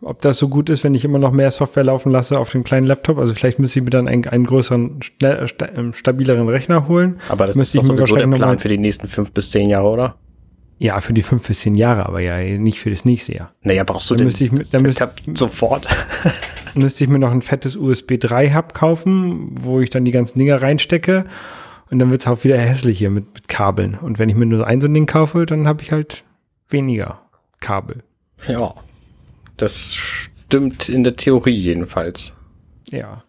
[0.00, 2.64] ob das so gut ist, wenn ich immer noch mehr Software laufen lasse auf dem
[2.64, 3.18] kleinen Laptop.
[3.18, 7.18] Also vielleicht müsste ich mir dann einen, einen größeren, schnell, sta ähm, stabileren Rechner holen.
[7.28, 9.50] Aber das Müsste ist ich doch mir sowieso der Plan für die nächsten fünf bis
[9.50, 10.16] zehn Jahre, oder?
[10.78, 13.52] Ja, für die fünf bis zehn Jahre, aber ja nicht für das nächste Jahr.
[13.62, 15.86] Naja, brauchst du Dann denn ich dann müsste- Setup sofort?
[16.74, 20.38] Müsste ich mir noch ein fettes USB 3 Hub kaufen, wo ich dann die ganzen
[20.38, 21.26] Dinger reinstecke.
[21.92, 23.98] Und dann wird's auch wieder hässlich hier mit, mit Kabeln.
[23.98, 26.24] Und wenn ich mir nur ein so ein Ding kaufe, dann habe ich halt
[26.70, 27.20] weniger
[27.60, 28.02] Kabel.
[28.48, 28.74] ja,
[29.58, 32.34] das stimmt in der Theorie jedenfalls.
[32.88, 33.24] Ja.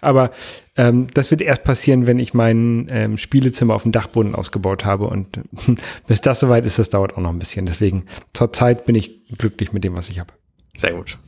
[0.00, 0.30] Aber
[0.76, 5.06] ähm, das wird erst passieren, wenn ich mein ähm, Spielezimmer auf dem Dachboden ausgebaut habe.
[5.06, 5.40] Und
[6.06, 7.66] bis das soweit ist, das dauert auch noch ein bisschen.
[7.66, 10.32] Deswegen, zurzeit bin ich glücklich mit dem, was ich habe.
[10.74, 11.18] Sehr gut.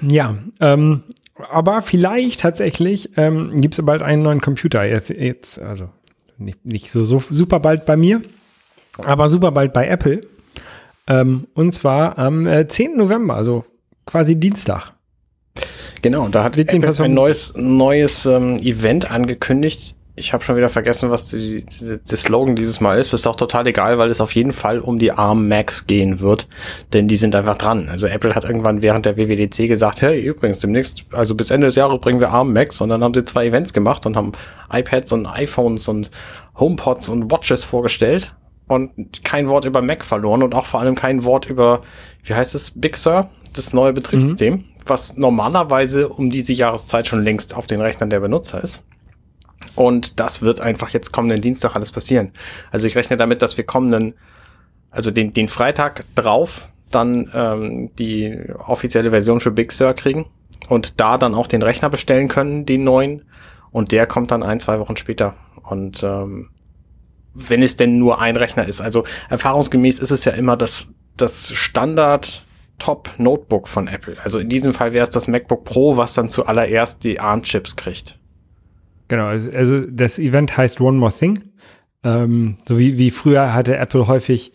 [0.00, 1.02] Ja, ähm,
[1.50, 4.84] aber vielleicht tatsächlich ähm, gibt es bald einen neuen Computer.
[4.84, 5.88] Jetzt, jetzt also
[6.36, 8.22] nicht, nicht so, so super bald bei mir.
[8.98, 10.22] aber super bald bei Apple.
[11.06, 12.96] Ähm, und zwar am äh, 10.
[12.96, 13.64] November, also
[14.06, 14.92] quasi Dienstag.
[16.02, 19.96] Genau, da hat Apple ein neues, neues ähm, Event angekündigt.
[20.18, 23.12] Ich habe schon wieder vergessen, was die, die, der Slogan dieses Mal ist.
[23.12, 26.20] Das ist auch total egal, weil es auf jeden Fall um die ARM Macs gehen
[26.20, 26.48] wird,
[26.92, 27.88] denn die sind einfach dran.
[27.88, 31.76] Also Apple hat irgendwann während der WWDC gesagt, hey, übrigens, demnächst, also bis Ende des
[31.76, 34.32] Jahres bringen wir ARM Macs und dann haben sie zwei Events gemacht und haben
[34.72, 36.10] iPads und iPhones und
[36.56, 38.34] HomePods und Watches vorgestellt
[38.66, 41.82] und kein Wort über Mac verloren und auch vor allem kein Wort über,
[42.24, 47.56] wie heißt es, Big Sur, das neue Betriebssystem, was normalerweise um diese Jahreszeit schon längst
[47.56, 48.84] auf den Rechnern der Benutzer ist.
[49.74, 52.32] Und das wird einfach jetzt kommenden Dienstag alles passieren.
[52.70, 54.14] Also ich rechne damit, dass wir kommenden,
[54.90, 58.34] also den, den Freitag drauf dann ähm, die
[58.66, 60.26] offizielle Version für Big Sur kriegen
[60.68, 63.24] und da dann auch den Rechner bestellen können, den neuen.
[63.70, 65.34] Und der kommt dann ein, zwei Wochen später.
[65.62, 66.48] Und ähm,
[67.34, 68.80] wenn es denn nur ein Rechner ist.
[68.80, 72.44] Also erfahrungsgemäß ist es ja immer das, das Standard
[72.78, 74.16] Top Notebook von Apple.
[74.22, 78.18] Also in diesem Fall wäre es das MacBook Pro, was dann zuallererst die ARM-Chips kriegt.
[79.08, 81.40] Genau, also, also das Event heißt One More Thing.
[82.04, 84.52] Ähm, so wie, wie früher hatte Apple häufig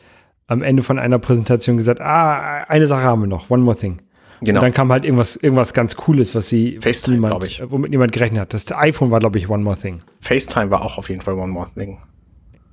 [0.48, 4.02] am Ende von einer Präsentation gesagt, ah, eine Sache haben wir noch, One More Thing.
[4.42, 4.60] Genau.
[4.60, 7.64] Und dann kam halt irgendwas, irgendwas ganz Cooles, was sie FaceTime, niemand, glaub ich.
[7.70, 8.54] womit niemand gerechnet hat.
[8.54, 10.02] Das iPhone war, glaube ich, One More Thing.
[10.20, 12.00] FaceTime war auch auf jeden Fall One More Thing.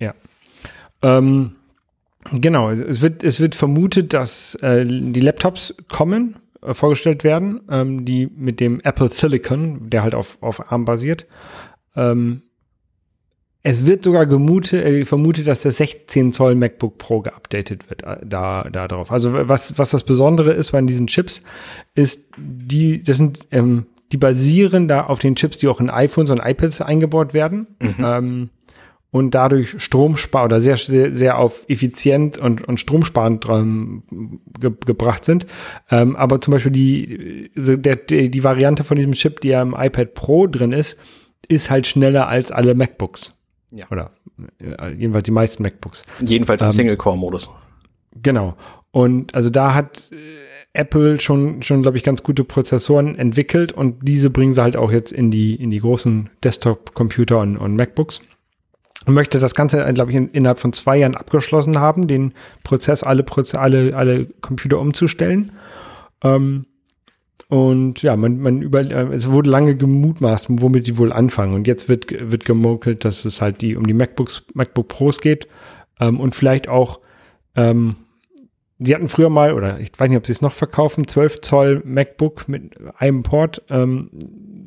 [0.00, 0.14] Ja.
[1.02, 1.52] Ähm,
[2.32, 8.04] genau, es wird, es wird vermutet, dass äh, die Laptops kommen, äh, vorgestellt werden, ähm,
[8.04, 11.26] die mit dem Apple Silicon, der halt auf, auf ARM basiert.
[11.96, 12.42] Ähm,
[13.62, 18.16] es wird sogar gemutet, äh, vermutet, dass der 16 Zoll MacBook Pro geupdatet wird, äh,
[18.24, 19.12] da, da drauf.
[19.12, 21.42] Also was, was das Besondere ist bei diesen Chips,
[21.94, 26.30] ist, die, das sind, ähm, die basieren da auf den Chips, die auch in iPhones
[26.30, 27.66] und iPads eingebaut werden.
[27.80, 28.50] Ähm,
[29.12, 34.04] und dadurch Stromspar oder sehr, sehr, sehr auf effizient und, und stromsparend ähm,
[34.58, 35.46] ge gebracht sind.
[35.90, 39.62] Ähm, aber zum Beispiel die, so der, die, die Variante von diesem Chip, die ja
[39.62, 40.96] im iPad Pro drin ist,
[41.48, 43.40] ist halt schneller als alle MacBooks.
[43.70, 43.86] Ja.
[43.90, 44.12] Oder
[44.58, 46.04] äh, jedenfalls die meisten MacBooks.
[46.20, 47.50] Jedenfalls im Ähm, Single-Core-Modus.
[48.22, 48.56] Genau.
[48.90, 50.16] Und also da hat äh,
[50.72, 54.90] Apple schon, schon glaube ich, ganz gute Prozessoren entwickelt und diese bringen sie halt auch
[54.90, 58.20] jetzt in die, in die großen Desktop-Computer und, und MacBooks.
[59.06, 63.02] Und möchte das Ganze, glaube ich, in, innerhalb von zwei Jahren abgeschlossen haben, den Prozess,
[63.02, 65.52] alle, Proze alle, alle Computer umzustellen.
[66.22, 66.66] Ähm,
[67.50, 71.52] und ja, man, man über, äh, es wurde lange gemutmaßt, womit sie wohl anfangen.
[71.52, 75.48] Und jetzt wird, wird gemunkelt, dass es halt die, um die MacBooks, MacBook Pros geht
[75.98, 77.00] ähm, und vielleicht auch
[77.56, 77.96] ähm,
[78.82, 81.82] Sie hatten früher mal, oder ich weiß nicht, ob sie es noch verkaufen, 12 Zoll
[81.84, 84.08] MacBook mit einem Port, ähm,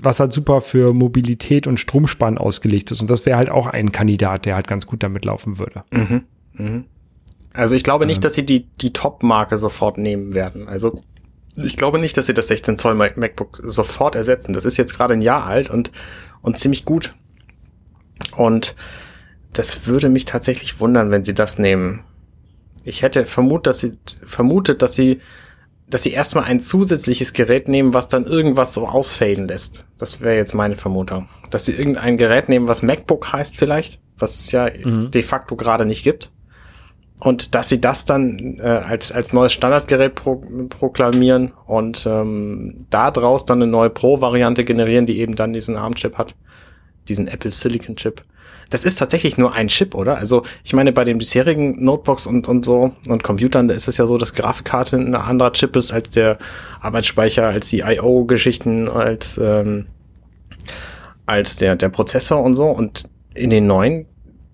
[0.03, 3.01] was halt super für Mobilität und Stromsparen ausgelegt ist.
[3.01, 5.83] Und das wäre halt auch ein Kandidat, der halt ganz gut damit laufen würde.
[5.91, 6.23] Mhm.
[6.53, 6.85] Mhm.
[7.53, 8.21] Also ich glaube nicht, Ähm.
[8.21, 10.67] dass sie die, die Top-Marke sofort nehmen werden.
[10.67, 11.01] Also
[11.55, 14.53] ich glaube nicht, dass sie das 16 Zoll Mac- MacBook sofort ersetzen.
[14.53, 15.91] Das ist jetzt gerade ein Jahr alt und,
[16.41, 17.13] und ziemlich gut.
[18.35, 18.75] Und
[19.53, 22.03] das würde mich tatsächlich wundern, wenn sie das nehmen.
[22.83, 25.21] Ich hätte vermutet, dass sie, vermutet, dass sie,
[25.87, 29.85] dass sie erstmal ein zusätzliches Gerät nehmen, was dann irgendwas so ausfaden lässt.
[29.97, 31.29] Das wäre jetzt meine Vermutung.
[31.51, 35.11] Dass sie irgendein Gerät nehmen, was MacBook heißt vielleicht, was es ja Mhm.
[35.11, 36.31] de facto gerade nicht gibt.
[37.23, 43.11] Und dass sie das dann äh, als, als neues Standardgerät pro, proklamieren und ähm, da
[43.11, 46.35] draus dann eine neue Pro-Variante generieren, die eben dann diesen ARM-Chip hat,
[47.07, 48.23] diesen Apple Silicon Chip.
[48.71, 50.17] Das ist tatsächlich nur ein Chip, oder?
[50.17, 53.95] Also ich meine, bei den bisherigen Notebooks und, und so und Computern, da ist es
[53.95, 56.37] ja so, dass Grafikkarte ein anderer Chip ist als der
[56.81, 59.85] Arbeitsspeicher, als die I.O.-Geschichten, als, ähm,
[61.25, 62.65] als der, der Prozessor und so.
[62.65, 64.07] Und in den neuen,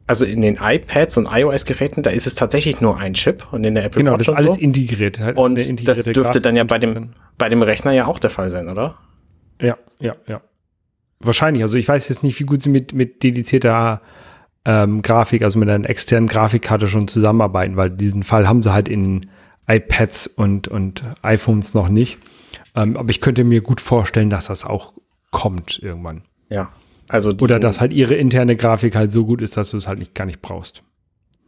[0.10, 3.76] also in den iPads und iOS-Geräten, da ist es tatsächlich nur ein Chip und in
[3.76, 4.62] der Apple Genau, Watch das ist alles so.
[4.62, 5.20] integriert.
[5.20, 8.50] Halt Und das dürfte dann ja bei dem, bei dem Rechner ja auch der Fall
[8.50, 8.98] sein, oder?
[9.62, 10.42] Ja, ja, ja.
[11.20, 11.62] Wahrscheinlich.
[11.62, 14.02] Also ich weiß jetzt nicht, wie gut sie mit, mit dedizierter
[14.66, 18.90] ähm, Grafik, also mit einer externen Grafikkarte schon zusammenarbeiten, weil diesen Fall haben sie halt
[18.90, 19.28] in
[19.68, 22.18] iPads und, und iPhones noch nicht.
[22.76, 24.94] Ähm, aber ich könnte mir gut vorstellen, dass das auch
[25.30, 26.24] kommt irgendwann.
[26.50, 26.72] Ja.
[27.10, 29.88] Also die, Oder dass halt ihre interne Grafik halt so gut ist, dass du es
[29.88, 30.84] halt nicht gar nicht brauchst.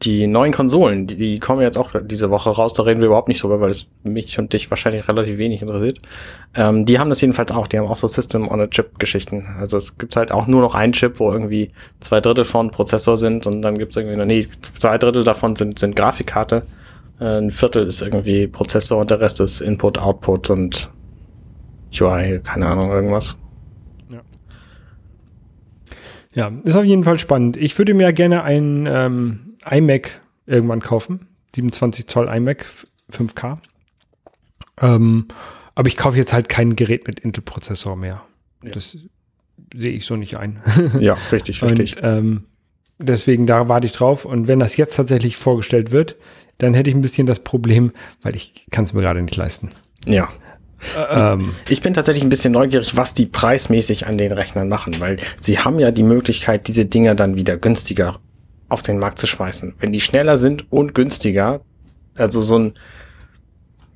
[0.01, 3.27] die neuen Konsolen, die, die kommen jetzt auch diese Woche raus, da reden wir überhaupt
[3.27, 6.01] nicht drüber, weil es mich und dich wahrscheinlich relativ wenig interessiert.
[6.55, 9.45] Ähm, die haben das jedenfalls auch, die haben auch so System on a Chip Geschichten.
[9.59, 11.69] Also es gibt halt auch nur noch einen Chip, wo irgendwie
[11.99, 15.55] zwei Drittel von Prozessor sind und dann gibt es irgendwie, noch- nee, zwei Drittel davon
[15.55, 16.63] sind, sind Grafikkarte,
[17.19, 20.89] ein Viertel ist irgendwie Prozessor und der Rest ist Input, Output und
[21.99, 23.37] UI, keine Ahnung, irgendwas.
[26.33, 27.57] Ja, ist auf jeden Fall spannend.
[27.57, 31.27] Ich würde mir gerne ein ähm, iMac irgendwann kaufen.
[31.55, 32.65] 27 Zoll iMac
[33.11, 33.57] 5K.
[34.79, 35.27] Ähm,
[35.75, 38.23] aber ich kaufe jetzt halt kein Gerät mit Intel-Prozessor mehr.
[38.63, 38.71] Ja.
[38.71, 38.97] Das
[39.73, 40.61] sehe ich so nicht ein.
[40.99, 41.97] ja, richtig, richtig.
[41.97, 42.43] Und, ähm,
[42.97, 44.25] deswegen, da warte ich drauf.
[44.25, 46.15] Und wenn das jetzt tatsächlich vorgestellt wird,
[46.57, 47.91] dann hätte ich ein bisschen das Problem,
[48.21, 49.71] weil ich kann es mir gerade nicht leisten.
[50.05, 50.29] Ja.
[51.09, 55.17] Ähm, ich bin tatsächlich ein bisschen neugierig, was die preismäßig an den Rechnern machen, weil
[55.39, 58.19] sie haben ja die Möglichkeit, diese Dinger dann wieder günstiger
[58.69, 59.75] auf den Markt zu schmeißen.
[59.79, 61.61] Wenn die schneller sind und günstiger,
[62.15, 62.73] also so ein,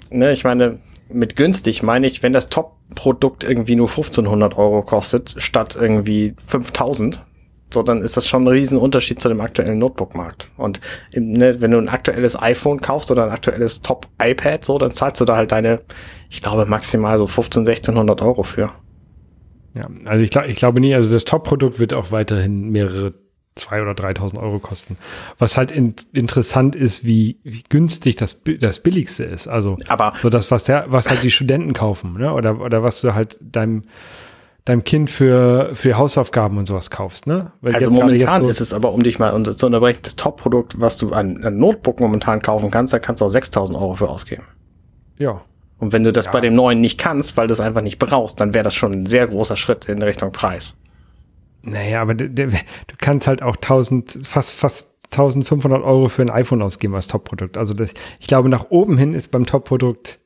[0.10, 5.36] ne, ich meine, mit günstig meine ich, wenn das Top-Produkt irgendwie nur 1500 Euro kostet,
[5.38, 7.24] statt irgendwie 5000,
[7.76, 10.50] so, dann ist das schon ein Riesenunterschied zu dem aktuellen Notebook-Markt.
[10.58, 10.82] Und
[11.14, 15.26] ne, wenn du ein aktuelles iPhone kaufst oder ein aktuelles Top-iPad, so, dann zahlst du
[15.26, 15.82] da halt deine,
[16.30, 18.72] ich glaube, maximal so 15, 1600 Euro für.
[19.76, 23.14] Ja, also ich, ich glaube nie, also das Top-Produkt wird auch weiterhin mehrere
[23.56, 24.98] zwei oder 3.000 Euro kosten.
[25.38, 29.48] Was halt in, interessant ist, wie, wie günstig das, das billigste ist.
[29.48, 32.34] Also aber so das, was der, was halt die Studenten kaufen, ne?
[32.34, 33.84] Oder, oder was du halt deinem,
[34.66, 37.52] deinem Kind für, für Hausaufgaben und sowas kaufst, ne?
[37.62, 40.98] Weil also momentan so ist es aber, um dich mal zu unterbrechen, das Top-Produkt, was
[40.98, 44.44] du an, an Notebook momentan kaufen kannst, da kannst du auch 6.000 Euro für ausgeben.
[45.18, 45.42] Ja.
[45.78, 46.32] Und wenn du das ja.
[46.32, 48.92] bei dem neuen nicht kannst, weil du es einfach nicht brauchst, dann wäre das schon
[48.92, 50.76] ein sehr großer Schritt in Richtung Preis.
[51.62, 52.50] Naja, aber du, du
[52.98, 57.58] kannst halt auch 1000, fast, fast 1500 Euro für ein iPhone ausgeben als Top-Produkt.
[57.58, 60.20] Also das, ich glaube, nach oben hin ist beim Top-Produkt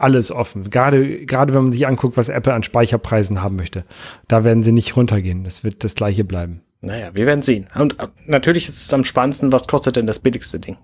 [0.00, 0.70] alles offen.
[0.70, 3.84] Gerade, gerade wenn man sich anguckt, was Apple an Speicherpreisen haben möchte.
[4.28, 5.44] Da werden sie nicht runtergehen.
[5.44, 6.62] Das wird das gleiche bleiben.
[6.80, 7.66] Naja, wir werden sehen.
[7.78, 10.76] Und äh, natürlich ist es am spannendsten, was kostet denn das billigste Ding?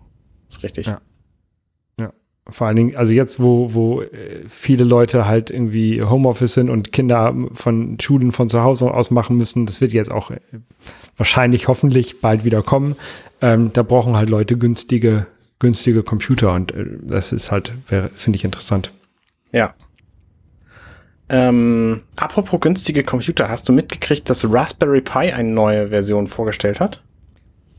[0.48, 0.86] ist richtig.
[0.86, 1.00] Ja.
[2.48, 6.92] Vor allen Dingen, also jetzt, wo, wo äh, viele Leute halt irgendwie Homeoffice sind und
[6.92, 10.38] Kinder von Schulen von zu Hause aus machen müssen, das wird jetzt auch äh,
[11.16, 12.94] wahrscheinlich hoffentlich bald wieder kommen.
[13.40, 15.26] Ähm, da brauchen halt Leute günstige,
[15.58, 17.72] günstige Computer und äh, das ist halt,
[18.14, 18.92] finde ich interessant.
[19.56, 19.74] Ja.
[21.28, 27.02] Ähm, apropos günstige Computer, hast du mitgekriegt, dass Raspberry Pi eine neue Version vorgestellt hat?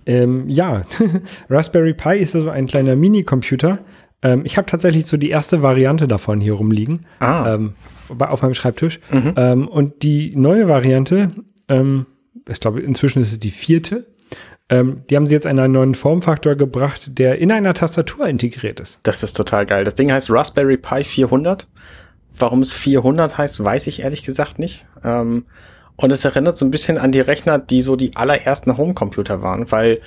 [0.05, 0.83] Ähm, ja,
[1.49, 3.79] Raspberry Pi ist also ein kleiner Mini-Computer,
[4.21, 7.01] ähm, ich habe tatsächlich so die erste Variante davon hier rumliegen.
[7.19, 7.53] Ah.
[7.53, 7.73] Ähm,
[8.19, 8.99] auf meinem Schreibtisch.
[9.11, 9.33] Mhm.
[9.35, 11.29] Ähm, und die neue Variante,
[11.67, 12.05] ähm,
[12.47, 14.07] ich glaube, inzwischen ist es die vierte.
[14.69, 18.79] Ähm, die haben sie jetzt in einen neuen Formfaktor gebracht, der in einer Tastatur integriert
[18.79, 18.99] ist.
[19.03, 19.83] Das ist total geil.
[19.83, 21.67] Das Ding heißt Raspberry Pi 400.
[22.37, 24.85] Warum es 400 heißt, weiß ich ehrlich gesagt nicht.
[25.03, 25.45] Ähm,
[25.95, 29.71] und es erinnert so ein bisschen an die Rechner, die so die allerersten Homecomputer waren,
[29.71, 29.99] weil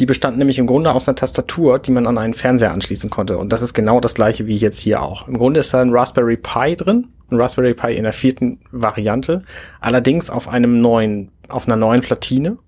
[0.00, 3.38] die bestanden nämlich im Grunde aus einer Tastatur, die man an einen Fernseher anschließen konnte.
[3.38, 5.28] Und das ist genau das gleiche wie jetzt hier auch.
[5.28, 9.44] Im Grunde ist da ein Raspberry Pi drin, ein Raspberry Pi in der vierten Variante,
[9.80, 12.58] allerdings auf einem neuen, auf einer neuen Platine.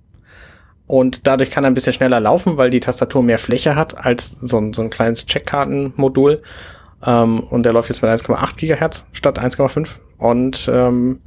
[0.89, 4.33] Und dadurch kann er ein bisschen schneller laufen, weil die Tastatur mehr Fläche hat als
[4.33, 6.43] so ein, so ein kleines Checkkartenmodul.
[7.07, 9.87] Ähm, und der läuft jetzt mit 1,8 Gigahertz statt 1,5.
[10.17, 11.21] Und ähm,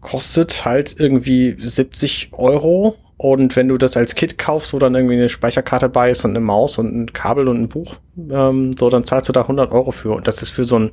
[0.00, 5.14] kostet halt irgendwie 70 Euro und wenn du das als Kit kaufst, wo dann irgendwie
[5.14, 7.96] eine Speicherkarte bei ist und eine Maus und ein Kabel und ein Buch,
[8.30, 10.12] ähm, so, dann zahlst du da 100 Euro für.
[10.12, 10.90] Und das ist für so ein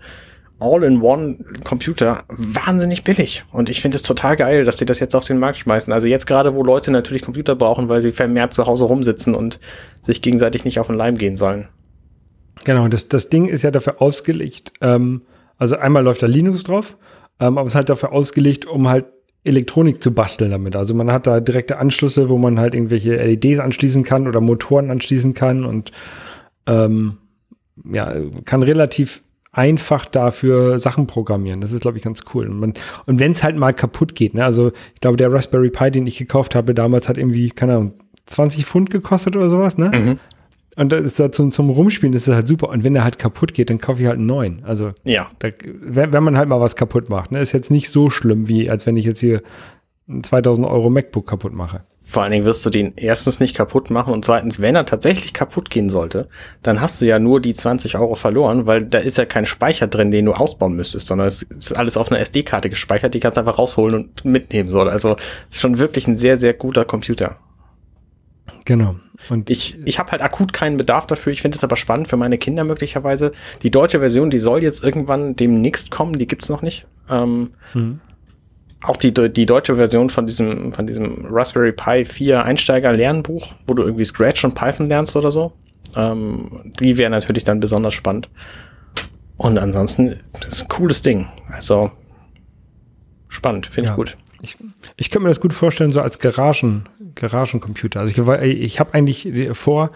[0.62, 3.43] All-in-One-Computer wahnsinnig billig.
[3.52, 5.91] Und ich finde es total geil, dass sie das jetzt auf den Markt schmeißen.
[5.91, 9.60] Also jetzt gerade, wo Leute natürlich Computer brauchen, weil sie vermehrt zu Hause rumsitzen und
[10.02, 11.67] sich gegenseitig nicht auf den Leim gehen sollen.
[12.63, 15.24] Genau, das, das Ding ist ja dafür ausgelegt, ähm,
[15.58, 16.97] also einmal läuft da Linux drauf,
[17.39, 19.06] ähm, aber es ist halt dafür ausgelegt, um halt
[19.43, 20.76] Elektronik zu basteln damit.
[20.76, 24.91] Also man hat da direkte Anschlüsse, wo man halt irgendwelche LEDs anschließen kann oder Motoren
[24.91, 25.91] anschließen kann und
[26.67, 27.17] ähm,
[27.91, 28.13] ja,
[28.45, 31.61] kann relativ einfach dafür Sachen programmieren.
[31.61, 32.47] Das ist, glaube ich, ganz cool.
[32.47, 32.73] Und, man,
[33.05, 36.07] und wenn es halt mal kaputt geht, ne, also ich glaube, der Raspberry Pi, den
[36.07, 37.93] ich gekauft habe damals, hat irgendwie, keine Ahnung,
[38.27, 39.89] 20 Pfund gekostet oder sowas, ne?
[39.89, 40.19] Mhm.
[40.77, 42.69] Und das ist da zum, zum Rumspielen, das ist halt super.
[42.69, 44.63] Und wenn der halt kaputt geht, dann kaufe ich halt einen neuen.
[44.63, 45.29] Also, ja.
[45.39, 48.47] Da, wenn, wenn man halt mal was kaputt macht, ne, ist jetzt nicht so schlimm,
[48.47, 49.41] wie als wenn ich jetzt hier
[50.07, 51.83] ein 2000 Euro MacBook kaputt mache.
[52.12, 55.34] Vor allen Dingen wirst du den erstens nicht kaputt machen und zweitens, wenn er tatsächlich
[55.34, 56.28] kaputt gehen sollte,
[56.62, 59.88] dann hast du ja nur die 20 Euro verloren, weil da ist ja kein Speicher
[59.88, 63.38] drin, den du ausbauen müsstest, sondern es ist alles auf einer SD-Karte gespeichert, die kannst
[63.38, 64.69] du einfach rausholen und mitnehmen.
[64.69, 64.82] So.
[64.82, 65.15] Also
[65.50, 67.38] es ist schon wirklich ein sehr, sehr guter Computer.
[68.66, 68.97] Genau.
[69.30, 71.32] Und ich, ich habe halt akut keinen Bedarf dafür.
[71.32, 73.32] Ich finde es aber spannend für meine Kinder möglicherweise.
[73.64, 76.88] Die deutsche Version, die soll jetzt irgendwann demnächst kommen, die gibt's noch nicht.
[77.09, 78.01] Ähm, mhm.
[78.84, 83.84] Auch die, die deutsche Version von diesem, von diesem Raspberry Pi 4 Einsteiger-Lernbuch, wo du
[83.84, 85.53] irgendwie Scratch und Python lernst oder so.
[85.95, 88.29] Ähm, die wäre natürlich dann besonders spannend.
[89.38, 91.27] Und ansonsten, das ist ein cooles Ding.
[91.51, 91.91] Also
[93.27, 93.91] spannend, finde ja.
[93.93, 94.17] ich gut.
[94.41, 94.57] Ich,
[94.97, 97.99] ich könnte mir das gut vorstellen, so als Garagen, Garagencomputer.
[97.99, 99.91] Also ich, ich habe eigentlich vor,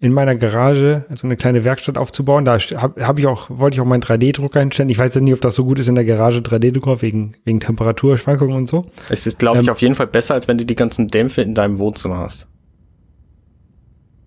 [0.00, 2.44] in meiner Garage so eine kleine Werkstatt aufzubauen.
[2.44, 4.90] Da habe hab ich auch, wollte ich auch meinen 3D-Drucker hinstellen.
[4.90, 7.58] Ich weiß ja nicht, ob das so gut ist in der Garage 3D-Drucker wegen, wegen
[7.58, 8.86] Temperaturschwankungen und so.
[9.08, 11.42] Es ist, glaube ich, ähm, auf jeden Fall besser, als wenn du die ganzen Dämpfe
[11.42, 12.46] in deinem Wohnzimmer hast.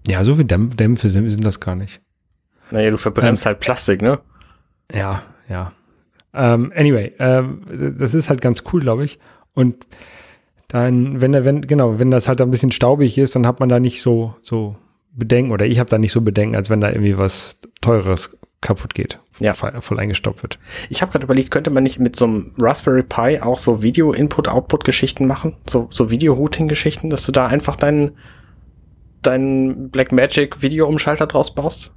[0.07, 2.01] Ja, so wie Dämpfe sind, sind das gar nicht.
[2.71, 4.19] Naja, du verbrennst ähm, halt Plastik, ne?
[4.93, 5.71] Ja, ja.
[6.33, 7.61] Ähm, anyway, ähm,
[7.97, 9.19] das ist halt ganz cool, glaube ich.
[9.53, 9.85] Und
[10.67, 13.79] dann, wenn wenn, genau, wenn das halt ein bisschen staubig ist, dann hat man da
[13.79, 14.77] nicht so, so
[15.13, 18.93] Bedenken oder ich habe da nicht so Bedenken, als wenn da irgendwie was Teures kaputt
[18.93, 19.53] geht, ja.
[19.53, 20.59] voll, voll eingestoppt wird.
[20.89, 25.25] Ich habe gerade überlegt, könnte man nicht mit so einem Raspberry Pi auch so Video-Input-Output-Geschichten
[25.25, 25.57] machen?
[25.67, 28.17] So, so Video-Routing-Geschichten, dass du da einfach deinen
[29.23, 31.93] deinen Blackmagic Video-Umschalter draus baust?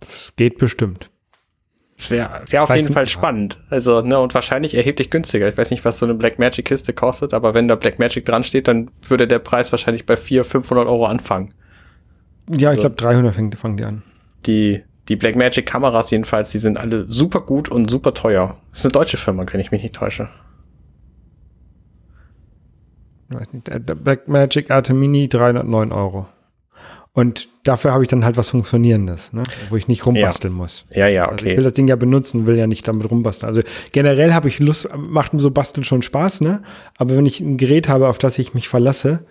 [0.00, 1.10] Das geht bestimmt.
[1.96, 3.58] Das wäre wär auf jeden Fall spannend.
[3.70, 5.48] Also, ne, und wahrscheinlich erheblich günstiger.
[5.48, 8.90] Ich weiß nicht, was so eine Blackmagic-Kiste kostet, aber wenn da Blackmagic dran steht, dann
[9.08, 11.54] würde der Preis wahrscheinlich bei 400, 500 Euro anfangen.
[12.50, 14.02] Ja, ich also, glaube 300 fängt, fangen die an.
[14.44, 18.58] Die, die Blackmagic-Kameras jedenfalls, die sind alle super gut und super teuer.
[18.70, 20.28] Das ist eine deutsche Firma, wenn ich mich nicht täusche.
[23.28, 26.28] Weiß nicht, der Blackmagic Arte Mini 309 Euro.
[27.12, 29.42] Und dafür habe ich dann halt was Funktionierendes, ne?
[29.68, 30.58] wo ich nicht rumbasteln ja.
[30.58, 30.86] muss.
[30.90, 31.32] Ja, ja, okay.
[31.32, 33.48] Also ich will das Ding ja benutzen, will ja nicht damit rumbasteln.
[33.48, 33.62] Also
[33.92, 36.62] generell habe ich Lust, macht mir so Basteln schon Spaß, ne?
[36.96, 39.24] Aber wenn ich ein Gerät habe, auf das ich mich verlasse,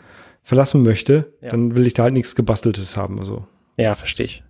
[0.44, 1.50] verlassen möchte, ja.
[1.50, 3.20] dann will ich da halt nichts gebasteltes haben.
[3.20, 3.48] Also.
[3.78, 4.44] Ja, verstehe ich.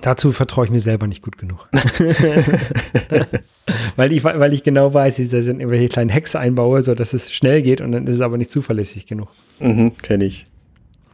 [0.00, 1.68] Dazu vertraue ich mir selber nicht gut genug.
[3.96, 7.32] weil, ich, weil ich genau weiß, dass ich irgendwelche kleinen Hacks einbaue, so dass es
[7.32, 9.28] schnell geht und dann ist es aber nicht zuverlässig genug.
[9.60, 10.46] Mhm, kenne ich.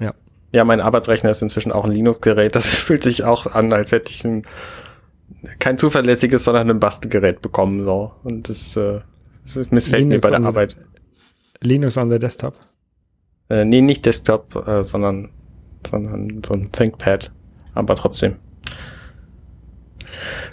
[0.01, 0.15] Ja.
[0.55, 2.55] Ja, mein Arbeitsrechner ist inzwischen auch ein Linux-Gerät.
[2.55, 4.45] Das fühlt sich auch an, als hätte ich ein,
[5.59, 7.85] kein zuverlässiges, sondern ein Bastelgerät bekommen.
[7.85, 8.13] So.
[8.25, 9.01] Und das, äh,
[9.45, 10.77] das missfällt Linux mir bei der Arbeit.
[11.61, 12.59] Linux on the Desktop?
[13.51, 15.31] Äh, nee, nicht Desktop, äh, sondern,
[15.87, 17.33] sondern so ein ThinkPad.
[17.75, 18.37] Aber trotzdem.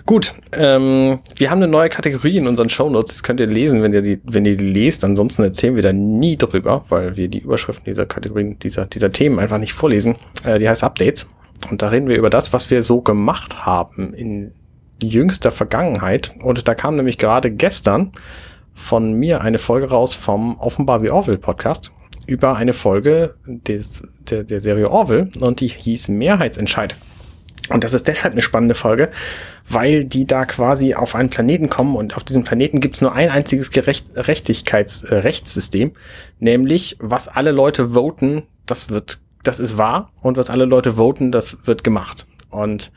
[0.05, 3.15] Gut, ähm, wir haben eine neue Kategorie in unseren Shownotes.
[3.15, 5.03] Das könnt ihr lesen, wenn ihr die, wenn ihr die lest.
[5.03, 9.39] Ansonsten erzählen wir da nie drüber, weil wir die Überschriften dieser Kategorien, dieser, dieser Themen
[9.39, 10.15] einfach nicht vorlesen.
[10.43, 11.27] Äh, die heißt Updates.
[11.69, 14.51] Und da reden wir über das, was wir so gemacht haben in
[15.01, 16.33] jüngster Vergangenheit.
[16.41, 18.11] Und da kam nämlich gerade gestern
[18.73, 21.91] von mir eine Folge raus vom Offenbar The Orville Podcast
[22.27, 26.95] über eine Folge des, der, der Serie Orville und die hieß Mehrheitsentscheid.
[27.69, 29.09] Und das ist deshalb eine spannende Folge,
[29.69, 33.13] weil die da quasi auf einen Planeten kommen und auf diesem Planeten gibt es nur
[33.13, 35.93] ein einziges Gerecht Gerechtigkeitsrechtssystem, äh,
[36.39, 41.31] nämlich was alle Leute voten, das wird, das ist wahr und was alle Leute voten,
[41.31, 42.27] das wird gemacht.
[42.49, 42.91] Und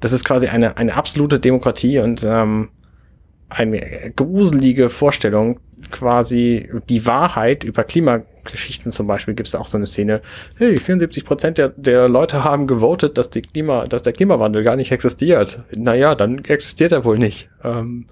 [0.00, 2.68] das ist quasi eine, eine absolute Demokratie und ähm,
[3.48, 9.86] eine gruselige Vorstellung, quasi die Wahrheit über Klimageschichten zum Beispiel gibt es auch so eine
[9.86, 10.20] Szene,
[10.58, 14.76] hey, 74 Prozent der, der Leute haben gewotet, dass, die Klima, dass der Klimawandel gar
[14.76, 15.62] nicht existiert.
[15.74, 17.48] Naja, dann existiert er wohl nicht.
[17.64, 18.06] Ähm,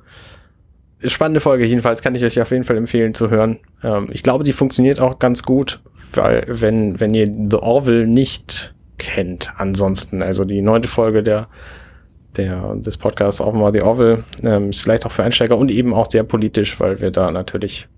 [1.05, 3.59] spannende Folge, jedenfalls kann ich euch auf jeden Fall empfehlen zu hören.
[3.83, 5.81] Ähm, ich glaube, die funktioniert auch ganz gut,
[6.13, 11.49] weil wenn, wenn ihr The Orville nicht kennt, ansonsten, also die neunte Folge der
[12.37, 16.11] der, des Podcasts offenbar The Orville ähm, ist vielleicht auch für Einsteiger und eben auch
[16.11, 17.89] sehr politisch, weil wir da natürlich,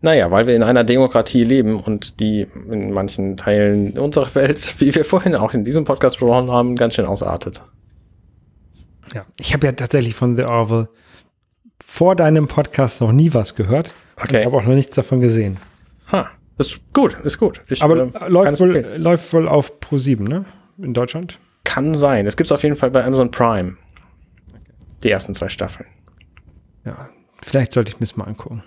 [0.00, 4.94] naja, weil wir in einer Demokratie leben und die in manchen Teilen unserer Welt, wie
[4.94, 7.62] wir vorhin auch in diesem Podcast besprochen haben, ganz schön ausartet.
[9.14, 10.88] Ja, ich habe ja tatsächlich von The Orville
[11.84, 13.92] vor deinem Podcast noch nie was gehört.
[14.16, 14.40] Okay.
[14.40, 15.58] Ich habe auch noch nichts davon gesehen.
[16.12, 17.62] Ha, ist gut, ist gut.
[17.68, 20.44] Ich, Aber äh, läuft, wohl, läuft wohl auf Pro 7, ne?
[20.78, 21.38] In Deutschland?
[21.66, 22.26] Kann sein.
[22.26, 23.76] Es gibt es auf jeden Fall bei Amazon Prime.
[25.02, 25.88] Die ersten zwei Staffeln.
[26.84, 27.10] Ja,
[27.42, 28.62] vielleicht sollte ich mir das mal angucken.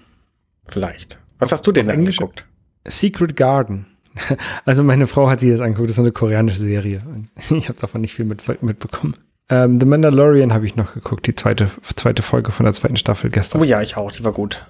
[0.65, 1.17] Vielleicht.
[1.39, 2.45] Was hast du denn angeguckt?
[2.87, 3.87] Secret Garden.
[4.65, 5.89] Also meine Frau hat sich das angeguckt.
[5.89, 7.01] Das ist eine koreanische Serie.
[7.49, 9.13] Ich habe davon nicht viel mit, mitbekommen.
[9.47, 13.29] Ähm, The Mandalorian habe ich noch geguckt, die zweite, zweite Folge von der zweiten Staffel
[13.29, 13.61] gestern.
[13.61, 14.65] Oh ja, ich auch, die war gut.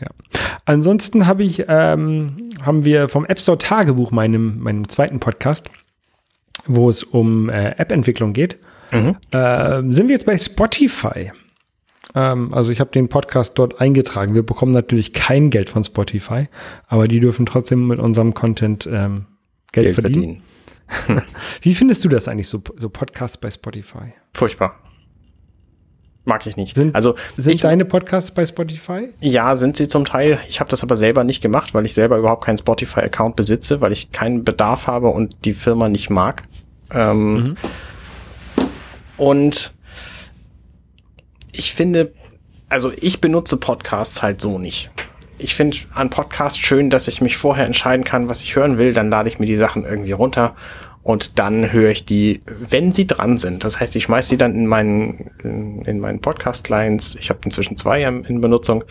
[0.00, 0.06] Ja.
[0.66, 5.68] Ansonsten habe ich, ähm, haben wir vom App Store Tagebuch, meinem, meinem zweiten Podcast,
[6.66, 8.58] wo es um äh, App-Entwicklung geht,
[8.92, 9.16] mhm.
[9.30, 11.32] äh, sind wir jetzt bei Spotify.
[12.14, 14.34] Ähm, also ich habe den Podcast dort eingetragen.
[14.34, 16.48] Wir bekommen natürlich kein Geld von Spotify,
[16.86, 19.26] aber die dürfen trotzdem mit unserem Content ähm,
[19.72, 20.42] Geld, Geld, verdienen.
[20.86, 21.22] verdienen.
[21.62, 24.14] Wie findest du das eigentlich, so, so Podcasts bei Spotify?
[24.34, 24.83] Furchtbar.
[26.26, 26.74] Mag ich nicht.
[26.76, 29.10] Sind, also sind ich, deine Podcasts bei Spotify?
[29.20, 30.38] Ja, sind sie zum Teil.
[30.48, 33.92] Ich habe das aber selber nicht gemacht, weil ich selber überhaupt keinen Spotify-Account besitze, weil
[33.92, 36.44] ich keinen Bedarf habe und die Firma nicht mag.
[36.90, 37.56] Ähm, mhm.
[39.18, 39.74] Und
[41.52, 42.12] ich finde,
[42.70, 44.90] also ich benutze Podcasts halt so nicht.
[45.38, 48.94] ich finde an Podcast schön, dass ich mich vorher entscheiden kann, was ich hören will.
[48.94, 50.56] Dann lade ich mir die Sachen irgendwie runter
[51.04, 53.62] und dann höre ich die, wenn sie dran sind.
[53.62, 57.16] Das heißt, ich schmeiße die dann in meinen, in, in meinen Podcast-Clients.
[57.16, 58.84] Ich habe inzwischen zwei in Benutzung,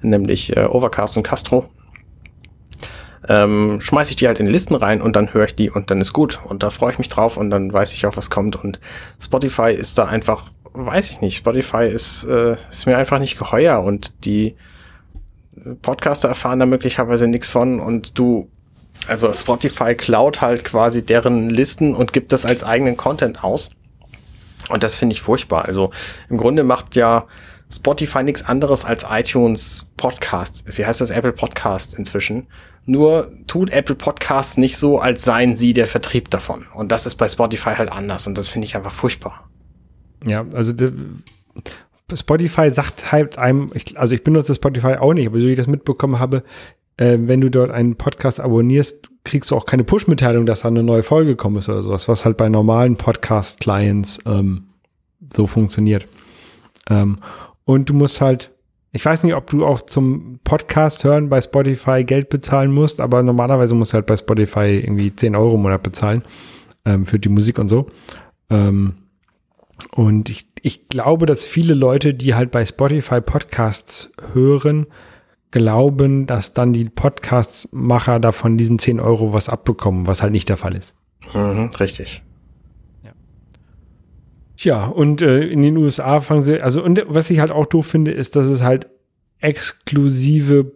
[0.00, 1.68] nämlich äh, Overcast und Castro.
[3.28, 6.00] Ähm, schmeiße ich die halt in Listen rein und dann höre ich die und dann
[6.00, 6.40] ist gut.
[6.44, 8.54] Und da freue ich mich drauf und dann weiß ich auch, was kommt.
[8.54, 8.78] Und
[9.20, 13.82] Spotify ist da einfach, weiß ich nicht, Spotify ist, äh, ist mir einfach nicht geheuer
[13.82, 14.54] und die
[15.82, 18.48] Podcaster erfahren da möglicherweise nichts von und du
[19.08, 23.70] also Spotify klaut halt quasi deren Listen und gibt das als eigenen Content aus.
[24.68, 25.64] Und das finde ich furchtbar.
[25.64, 25.90] Also
[26.28, 27.26] im Grunde macht ja
[27.72, 30.64] Spotify nichts anderes als iTunes Podcast.
[30.66, 31.10] Wie heißt das?
[31.10, 32.46] Apple Podcast inzwischen.
[32.84, 36.66] Nur tut Apple Podcast nicht so, als seien sie der Vertrieb davon.
[36.72, 38.26] Und das ist bei Spotify halt anders.
[38.26, 39.48] Und das finde ich einfach furchtbar.
[40.24, 40.72] Ja, also
[42.14, 45.66] Spotify sagt halt einem, also ich benutze Spotify auch nicht, aber so wie ich das
[45.66, 46.44] mitbekommen habe,
[46.96, 50.82] äh, wenn du dort einen Podcast abonnierst, kriegst du auch keine Push-Mitteilung, dass da eine
[50.82, 54.68] neue Folge gekommen ist oder sowas, was halt bei normalen Podcast-Clients ähm,
[55.34, 56.06] so funktioniert.
[56.88, 57.16] Ähm,
[57.64, 58.52] und du musst halt,
[58.92, 63.22] ich weiß nicht, ob du auch zum Podcast hören bei Spotify Geld bezahlen musst, aber
[63.22, 66.22] normalerweise musst du halt bei Spotify irgendwie 10 Euro im Monat bezahlen
[66.84, 67.86] ähm, für die Musik und so.
[68.48, 68.94] Ähm,
[69.90, 74.86] und ich, ich glaube, dass viele Leute, die halt bei Spotify Podcasts hören,
[75.56, 80.58] glauben, dass dann die Podcast-Macher davon diesen 10 Euro was abbekommen, was halt nicht der
[80.58, 80.94] Fall ist.
[81.32, 82.22] Mhm, richtig.
[83.02, 83.12] Ja.
[84.58, 87.86] Tja, und äh, in den USA fangen sie, also und was ich halt auch doof
[87.86, 88.86] finde, ist, dass es halt
[89.40, 90.72] exklusive,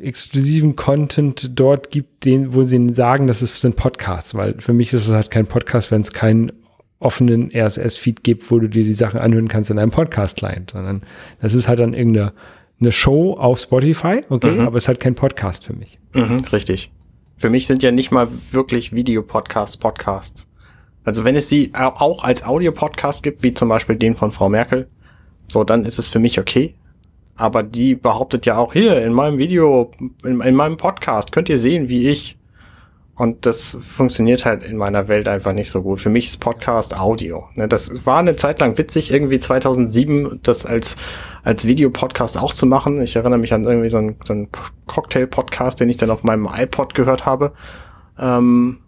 [0.00, 4.94] exklusiven Content dort gibt, den, wo sie sagen, das ist, sind Podcasts, weil für mich
[4.94, 6.52] ist es halt kein Podcast, wenn es keinen
[7.00, 11.02] offenen RSS-Feed gibt, wo du dir die Sachen anhören kannst in einem Podcast-Client, sondern
[11.42, 12.32] das ist halt dann irgendeine
[12.82, 14.66] eine Show auf Spotify, okay, mhm.
[14.66, 15.98] aber es ist halt kein Podcast für mich.
[16.12, 16.92] Mhm, richtig.
[17.36, 20.48] Für mich sind ja nicht mal wirklich Videopodcasts Podcasts.
[21.04, 24.88] Also wenn es sie auch als Audio-Podcast gibt, wie zum Beispiel den von Frau Merkel,
[25.48, 26.74] so, dann ist es für mich okay.
[27.34, 29.90] Aber die behauptet ja auch hier in meinem Video,
[30.24, 32.38] in, in meinem Podcast könnt ihr sehen, wie ich
[33.14, 36.00] und das funktioniert halt in meiner Welt einfach nicht so gut.
[36.00, 37.44] Für mich ist Podcast Audio.
[37.54, 40.96] Ne, das war eine Zeit lang witzig, irgendwie 2007 das als,
[41.42, 43.02] als Videopodcast auch zu machen.
[43.02, 44.48] Ich erinnere mich an irgendwie so einen, so einen
[44.86, 47.52] Cocktail-Podcast, den ich dann auf meinem iPod gehört habe,
[48.18, 48.78] ähm,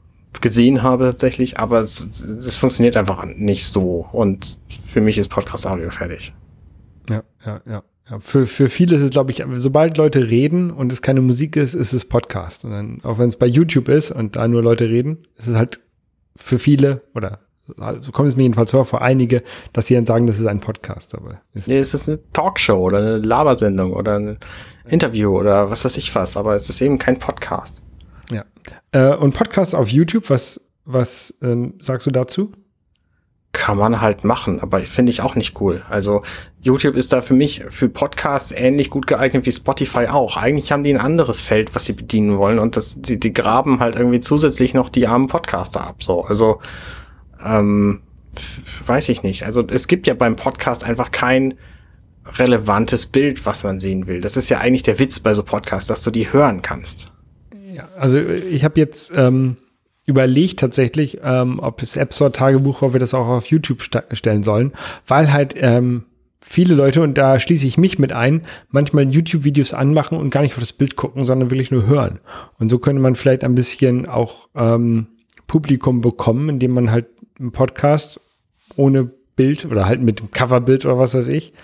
[0.41, 1.59] gesehen habe tatsächlich.
[1.59, 4.09] Aber es, es funktioniert einfach nicht so.
[4.11, 4.59] Und
[4.89, 6.33] für mich ist Podcast Audio fertig.
[7.11, 7.83] Ja, ja, ja.
[8.11, 11.57] Ja, für, für viele ist es, glaube ich, sobald Leute reden und es keine Musik
[11.57, 12.65] ist, ist es Podcast.
[12.65, 15.55] Und dann, auch wenn es bei YouTube ist und da nur Leute reden, ist es
[15.55, 15.81] halt
[16.37, 17.41] für viele oder
[18.01, 19.43] so kommt es mir jedenfalls vor, vor einige,
[19.73, 21.15] dass sie dann sagen, das ist ein Podcast.
[21.15, 24.39] Aber ist nee, es ist eine Talkshow oder eine Labersendung oder ein
[24.87, 27.83] Interview oder was weiß ich was, aber es ist eben kein Podcast.
[28.31, 28.45] Ja.
[28.93, 32.53] Äh, und Podcasts auf YouTube, was, was ähm, sagst du dazu?
[33.55, 35.83] Kann man halt machen, aber finde ich auch nicht cool.
[35.89, 36.23] Also
[36.61, 40.37] YouTube ist da für mich für Podcasts ähnlich gut geeignet wie Spotify auch.
[40.37, 43.79] Eigentlich haben die ein anderes Feld, was sie bedienen wollen und das, die, die graben
[43.79, 46.03] halt irgendwie zusätzlich noch die armen Podcaster ab.
[46.03, 46.61] So, also
[47.43, 48.03] ähm,
[48.87, 49.47] weiß ich nicht.
[49.47, 51.55] Also es gibt ja beim Podcast einfach kein
[52.37, 54.21] relevantes Bild, was man sehen will.
[54.21, 57.13] Das ist ja eigentlich der Witz bei so Podcasts, dass du die hören kannst.
[57.73, 59.57] Ja, also ich habe jetzt ähm
[60.07, 64.43] überlegt tatsächlich, ähm, ob das App Store Tagebuch, ob wir das auch auf YouTube stellen
[64.43, 64.73] sollen,
[65.07, 66.05] weil halt ähm,
[66.41, 70.55] viele Leute, und da schließe ich mich mit ein, manchmal YouTube-Videos anmachen und gar nicht
[70.55, 72.21] auf das Bild gucken, sondern wirklich nur hören.
[72.59, 75.07] Und so könnte man vielleicht ein bisschen auch ähm,
[75.47, 77.07] Publikum bekommen, indem man halt
[77.39, 78.21] einen Podcast
[78.77, 81.55] ohne Bild oder halt mit Coverbild oder was weiß ich,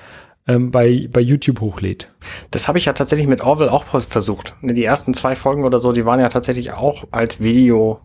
[0.49, 2.13] ähm, bei, bei YouTube hochlädt.
[2.51, 4.55] Das habe ich ja tatsächlich mit Orwell auch versucht.
[4.63, 8.01] Die ersten zwei Folgen oder so, die waren ja tatsächlich auch als Video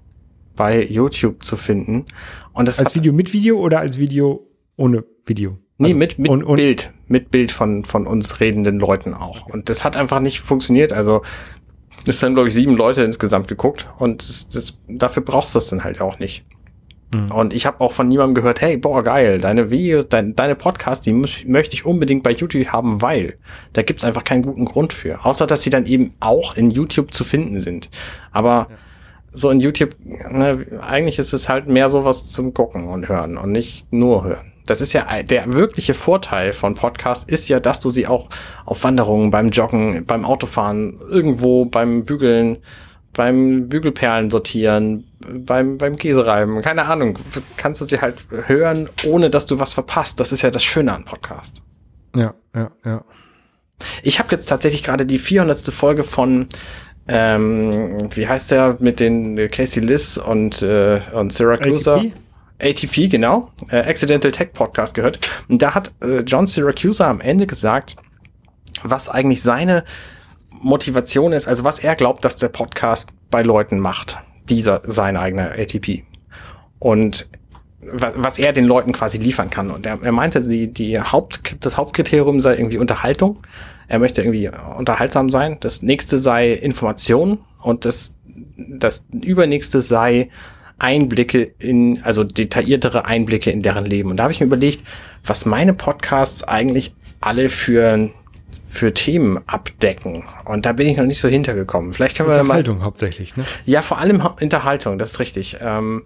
[0.56, 2.06] bei YouTube zu finden.
[2.53, 4.47] Und das als Video mit Video oder als Video
[4.78, 5.58] ohne Video?
[5.78, 6.93] Nee, also, mit, mit und, und Bild.
[7.08, 9.45] Mit Bild von, von uns redenden Leuten auch.
[9.47, 10.93] Und das hat einfach nicht funktioniert.
[10.93, 11.22] Also,
[12.08, 13.88] es haben, glaube ich, sieben Leute insgesamt geguckt.
[13.97, 16.45] Und das, das, dafür brauchst du das dann halt auch nicht.
[17.14, 17.32] Mhm.
[17.32, 21.03] Und ich habe auch von niemandem gehört, hey, boah, geil, deine Videos, dein, deine Podcasts,
[21.03, 23.38] die möchte ich unbedingt bei YouTube haben, weil
[23.74, 25.26] da gibt's einfach keinen guten Grund für.
[25.26, 27.89] Außer, dass sie dann eben auch in YouTube zu finden sind.
[28.32, 28.78] Aber ja
[29.36, 33.51] so in YouTube, ne, eigentlich ist es halt mehr sowas zum Gucken und Hören und
[33.51, 34.51] nicht nur hören.
[34.65, 38.29] Das ist ja der wirkliche Vorteil von Podcasts ist ja, dass du sie auch
[38.65, 42.57] auf Wanderungen, beim Joggen, beim Autofahren, irgendwo beim Bügeln,
[43.13, 47.19] beim Bügelperlen sortieren, beim, beim Käsereiben, keine Ahnung,
[47.57, 50.19] kannst du sie halt hören, ohne dass du was verpasst.
[50.19, 51.63] Das ist ja das Schöne an Podcast.
[52.15, 53.03] Ja, ja, ja.
[54.03, 55.59] Ich habe jetzt tatsächlich gerade die 400.
[55.73, 56.47] Folge von
[57.08, 61.93] ähm, wie heißt der mit den äh, Casey Liss und, äh, und Syracuse?
[61.93, 62.14] ATP?
[62.60, 63.51] ATP, genau.
[63.70, 65.20] Äh, Accidental Tech Podcast gehört.
[65.47, 67.95] Und da hat äh, John Syracuse am Ende gesagt,
[68.84, 69.84] was eigentlich seine
[70.49, 74.20] Motivation ist, also was er glaubt, dass der Podcast bei Leuten macht.
[74.49, 76.03] Dieser, sein eigener ATP.
[76.80, 77.28] Und
[77.91, 79.70] was, was er den Leuten quasi liefern kann.
[79.70, 83.41] Und er, er meinte, die, die Haupt, das Hauptkriterium sei irgendwie Unterhaltung.
[83.88, 85.57] Er möchte irgendwie unterhaltsam sein.
[85.59, 88.15] Das nächste sei Information und das,
[88.57, 90.29] das übernächste sei
[90.77, 94.09] Einblicke in, also detailliertere Einblicke in deren Leben.
[94.09, 94.86] Und da habe ich mir überlegt,
[95.23, 98.11] was meine Podcasts eigentlich alle für
[98.67, 100.25] für Themen abdecken.
[100.43, 101.93] Und da bin ich noch nicht so hintergekommen.
[101.93, 103.45] Vielleicht können wir Unterhaltung mal, hauptsächlich, ne?
[103.65, 105.57] Ja, vor allem Unterhaltung, das ist richtig.
[105.61, 106.03] Ähm,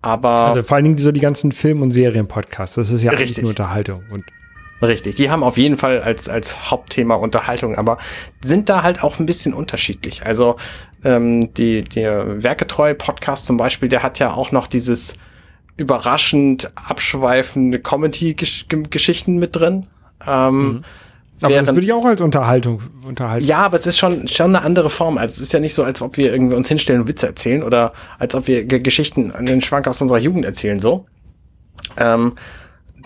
[0.00, 3.28] aber also vor allen Dingen so die ganzen Film- und Serien-Podcasts, das ist ja richtig.
[3.28, 4.02] eigentlich nur Unterhaltung.
[4.10, 4.24] Und
[4.82, 7.98] Richtig, die haben auf jeden Fall als, als Hauptthema Unterhaltung, aber
[8.44, 10.26] sind da halt auch ein bisschen unterschiedlich.
[10.26, 10.56] Also
[11.02, 15.14] ähm, die, der Werketreu-Podcast zum Beispiel, der hat ja auch noch dieses
[15.78, 19.86] überraschend abschweifende Comedy-Geschichten mit drin.
[20.26, 20.84] Ähm, mhm.
[21.42, 23.46] Aber das würde ich auch als Unterhaltung unterhalten.
[23.46, 25.18] Ja, aber es ist schon, schon eine andere Form.
[25.18, 27.62] Also es ist ja nicht so, als ob wir irgendwie uns hinstellen und Witze erzählen
[27.62, 31.04] oder als ob wir Geschichten an den Schwank aus unserer Jugend erzählen, so.
[31.98, 32.32] Ähm,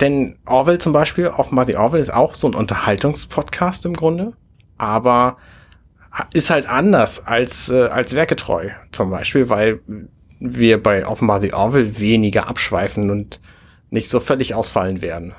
[0.00, 4.32] denn Orwell zum Beispiel, offenbar die Orwell ist auch so ein Unterhaltungspodcast im Grunde,
[4.78, 5.36] aber
[6.32, 9.80] ist halt anders als, äh, als werketreu zum Beispiel, weil
[10.40, 13.40] wir bei offenbar die Orwell weniger abschweifen und
[13.90, 15.34] nicht so völlig ausfallen werden.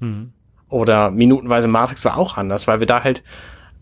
[0.00, 0.32] Mhm.
[0.68, 3.24] Oder minutenweise Matrix war auch anders, weil wir da halt,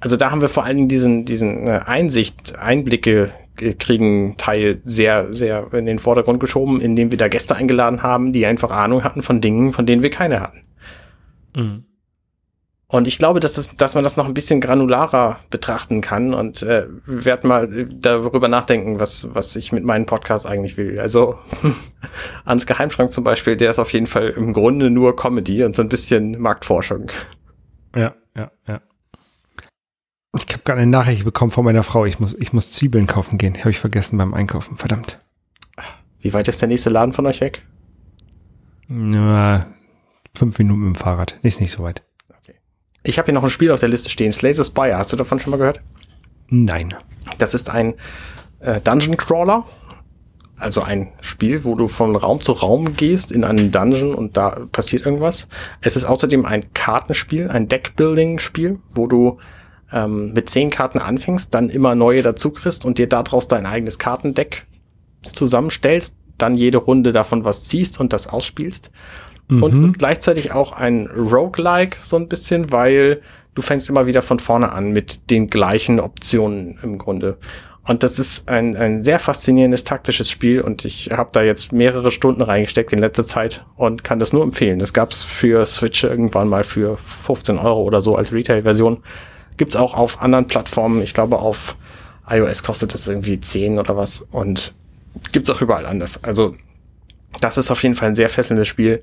[0.01, 5.33] also da haben wir vor allen Dingen diesen, diesen äh, Einsicht, Einblicke kriegen Teil sehr,
[5.33, 9.23] sehr in den Vordergrund geschoben, indem wir da Gäste eingeladen haben, die einfach Ahnung hatten
[9.23, 10.63] von Dingen, von denen wir keine hatten.
[11.55, 11.85] Mhm.
[12.89, 16.63] Und ich glaube, dass, es, dass man das noch ein bisschen granularer betrachten kann und
[16.63, 21.01] äh, werde mal darüber nachdenken, was, was ich mit meinen Podcasts eigentlich will.
[21.01, 21.37] Also
[22.45, 25.83] ans Geheimschrank zum Beispiel, der ist auf jeden Fall im Grunde nur Comedy und so
[25.83, 27.11] ein bisschen Marktforschung.
[27.97, 28.81] Ja, ja, ja.
[30.47, 32.05] Ich habe gerade eine Nachricht bekommen von meiner Frau.
[32.05, 33.59] Ich muss, ich muss Zwiebeln kaufen gehen.
[33.59, 34.77] Habe ich vergessen beim Einkaufen.
[34.77, 35.21] Verdammt.
[36.21, 37.63] Wie weit ist der nächste Laden von euch weg?
[38.89, 39.67] Na,
[40.35, 41.39] fünf Minuten mit dem Fahrrad.
[41.43, 42.03] Ist nicht so weit.
[42.41, 42.55] Okay.
[43.03, 44.33] Ich habe hier noch ein Spiel auf der Liste stehen.
[44.33, 44.97] Slay the Spire.
[44.97, 45.81] Hast du davon schon mal gehört?
[46.49, 46.95] Nein.
[47.39, 47.95] Das ist ein
[48.61, 49.65] äh, Dungeon Crawler.
[50.59, 54.51] Also ein Spiel, wo du von Raum zu Raum gehst in einen Dungeon und da
[54.73, 55.49] passiert irgendwas.
[55.83, 59.39] Es ist außerdem ein Kartenspiel, ein Deckbuilding-Spiel, wo du
[59.93, 63.99] ähm, mit zehn Karten anfängst, dann immer neue dazu kriegst und dir daraus dein eigenes
[63.99, 64.67] Kartendeck
[65.33, 68.91] zusammenstellst, dann jede Runde davon was ziehst und das ausspielst.
[69.49, 69.63] Mhm.
[69.63, 73.23] Und es ist gleichzeitig auch ein Roguelike so ein bisschen, weil
[73.55, 77.39] du fängst immer wieder von vorne an mit den gleichen Optionen im Grunde.
[77.87, 82.11] Und das ist ein, ein sehr faszinierendes taktisches Spiel und ich habe da jetzt mehrere
[82.11, 84.81] Stunden reingesteckt in letzter Zeit und kann das nur empfehlen.
[84.81, 89.05] Das gab's für Switch irgendwann mal für 15 Euro oder so als Retail-Version.
[89.57, 91.03] Gibt's auch auf anderen Plattformen.
[91.03, 91.77] Ich glaube, auf
[92.29, 94.21] iOS kostet das irgendwie 10 oder was.
[94.21, 94.75] Und
[95.33, 96.23] gibt's auch überall anders.
[96.25, 96.57] Also,
[97.41, 99.03] das ist auf jeden Fall ein sehr fesselndes Spiel.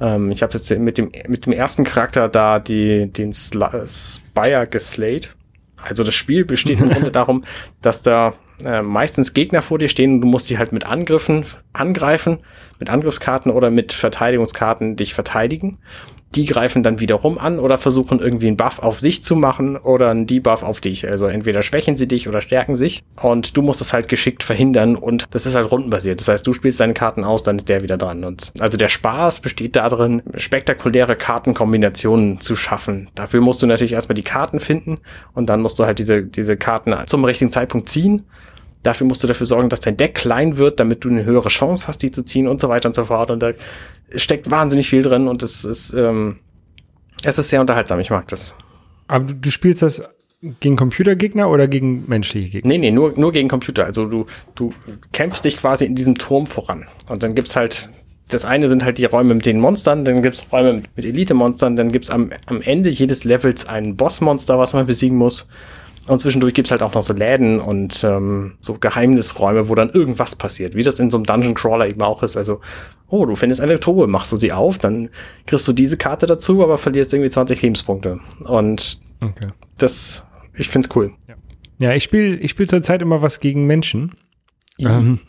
[0.00, 5.34] Ähm, ich habe jetzt mit dem, mit dem ersten Charakter da die, den Spire geslayed.
[5.82, 7.44] Also das Spiel besteht im Grunde darum,
[7.82, 8.34] dass da
[8.64, 12.38] äh, meistens Gegner vor dir stehen und du musst die halt mit Angriffen angreifen,
[12.78, 15.78] mit Angriffskarten oder mit Verteidigungskarten dich verteidigen
[16.34, 20.10] die greifen dann wiederum an oder versuchen irgendwie einen Buff auf sich zu machen oder
[20.10, 21.08] einen Debuff auf dich.
[21.08, 24.96] Also entweder schwächen sie dich oder stärken sich und du musst es halt geschickt verhindern
[24.96, 26.20] und das ist halt rundenbasiert.
[26.20, 28.24] Das heißt, du spielst deine Karten aus, dann ist der wieder dran.
[28.24, 33.08] Und also der Spaß besteht darin, spektakuläre Kartenkombinationen zu schaffen.
[33.14, 34.98] Dafür musst du natürlich erstmal die Karten finden
[35.32, 38.24] und dann musst du halt diese, diese Karten zum richtigen Zeitpunkt ziehen.
[38.82, 41.88] Dafür musst du dafür sorgen, dass dein Deck klein wird, damit du eine höhere Chance
[41.88, 43.32] hast, die zu ziehen und so weiter und so fort.
[43.32, 43.50] Und da
[44.14, 46.38] steckt wahnsinnig viel drin und es ist, ähm,
[47.24, 48.00] es ist sehr unterhaltsam.
[48.00, 48.54] Ich mag das.
[49.08, 50.02] Aber du, du spielst das
[50.60, 52.68] gegen Computergegner oder gegen menschliche Gegner?
[52.68, 53.84] Nee, nee, nur, nur gegen Computer.
[53.84, 54.72] Also du, du
[55.12, 56.86] kämpfst dich quasi in diesem Turm voran.
[57.08, 57.90] Und dann gibt's halt,
[58.28, 61.92] das eine sind halt die Räume mit den Monstern, dann gibt's Räume mit Elite-Monstern, dann
[61.92, 65.48] gibt's am, am Ende jedes Levels ein Bossmonster, was man besiegen muss.
[66.06, 70.36] Und zwischendurch gibt's halt auch noch so Läden und ähm, so Geheimnisräume, wo dann irgendwas
[70.36, 72.36] passiert, wie das in so einem Dungeon Crawler eben auch ist.
[72.36, 72.60] Also,
[73.08, 75.10] oh, du findest eine Truhe, machst du sie auf, dann
[75.46, 78.20] kriegst du diese Karte dazu, aber verlierst irgendwie 20 Lebenspunkte.
[78.44, 79.48] Und okay.
[79.78, 81.12] das, ich find's cool.
[81.26, 81.34] Ja,
[81.78, 84.12] ja ich spiele ich spiel zurzeit immer was gegen Menschen.
[84.78, 85.20] Ähm,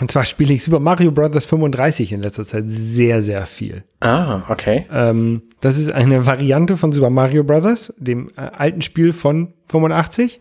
[0.00, 1.46] Und zwar spiele ich Super Mario Bros.
[1.46, 3.82] 35 in letzter Zeit sehr, sehr viel.
[4.00, 4.86] Ah, okay.
[4.92, 10.40] Ähm, das ist eine Variante von Super Mario Bros., dem äh, alten Spiel von 85.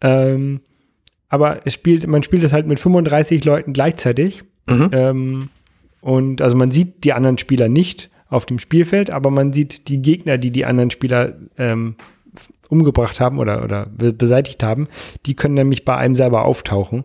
[0.00, 0.60] Ähm,
[1.28, 4.42] aber es spielt, man spielt es halt mit 35 Leuten gleichzeitig.
[4.68, 4.88] Mhm.
[4.92, 5.48] Ähm,
[6.00, 10.02] und also man sieht die anderen Spieler nicht auf dem Spielfeld, aber man sieht die
[10.02, 11.94] Gegner, die die anderen Spieler ähm,
[12.68, 14.88] umgebracht haben oder, oder be- beseitigt haben,
[15.24, 17.04] die können nämlich bei einem selber auftauchen.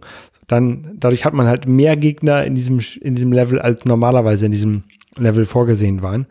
[0.52, 4.52] Dann, dadurch hat man halt mehr Gegner in diesem, in diesem Level, als normalerweise in
[4.52, 4.84] diesem
[5.18, 6.26] Level vorgesehen waren.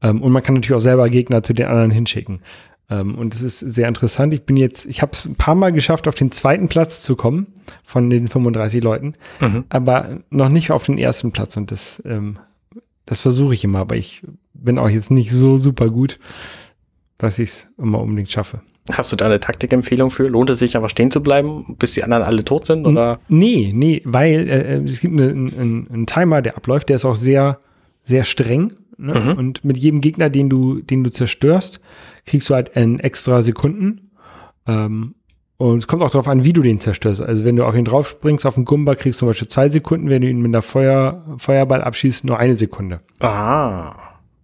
[0.00, 2.40] Ähm, und man kann natürlich auch selber Gegner zu den anderen hinschicken.
[2.88, 4.32] Ähm, und es ist sehr interessant.
[4.32, 7.14] Ich bin jetzt, ich habe es ein paar Mal geschafft, auf den zweiten Platz zu
[7.14, 7.48] kommen
[7.84, 9.64] von den 35 Leuten, Mhm.
[9.68, 11.54] aber noch nicht auf den ersten Platz.
[11.58, 12.38] Und das, ähm,
[13.04, 14.22] das versuche ich immer, aber ich
[14.54, 16.18] bin auch jetzt nicht so super gut,
[17.18, 18.62] dass ich es immer unbedingt schaffe.
[18.92, 20.28] Hast du da eine Taktikempfehlung für?
[20.28, 22.86] Lohnt es sich einfach stehen zu bleiben, bis die anderen alle tot sind?
[22.86, 23.18] Oder?
[23.28, 27.04] Nee, nee, weil äh, äh, es gibt einen einen- einen Timer, der abläuft, der ist
[27.04, 27.58] auch sehr,
[28.02, 28.72] sehr streng.
[28.96, 29.14] Ne?
[29.20, 29.32] Mhm.
[29.38, 31.80] Und mit jedem Gegner, den du, den du zerstörst,
[32.26, 34.10] kriegst du halt ein extra Sekunden.
[34.66, 35.14] Ähm,
[35.56, 37.20] und es kommt auch darauf an, wie du den zerstörst.
[37.20, 39.68] Also wenn du auf ihn drauf springst, auf den Gumba, kriegst du zum Beispiel zwei
[39.68, 40.08] Sekunden.
[40.08, 43.00] Wenn du ihn mit einer Feuer, Feuerball abschießt, nur eine Sekunde.
[43.20, 43.94] Ah.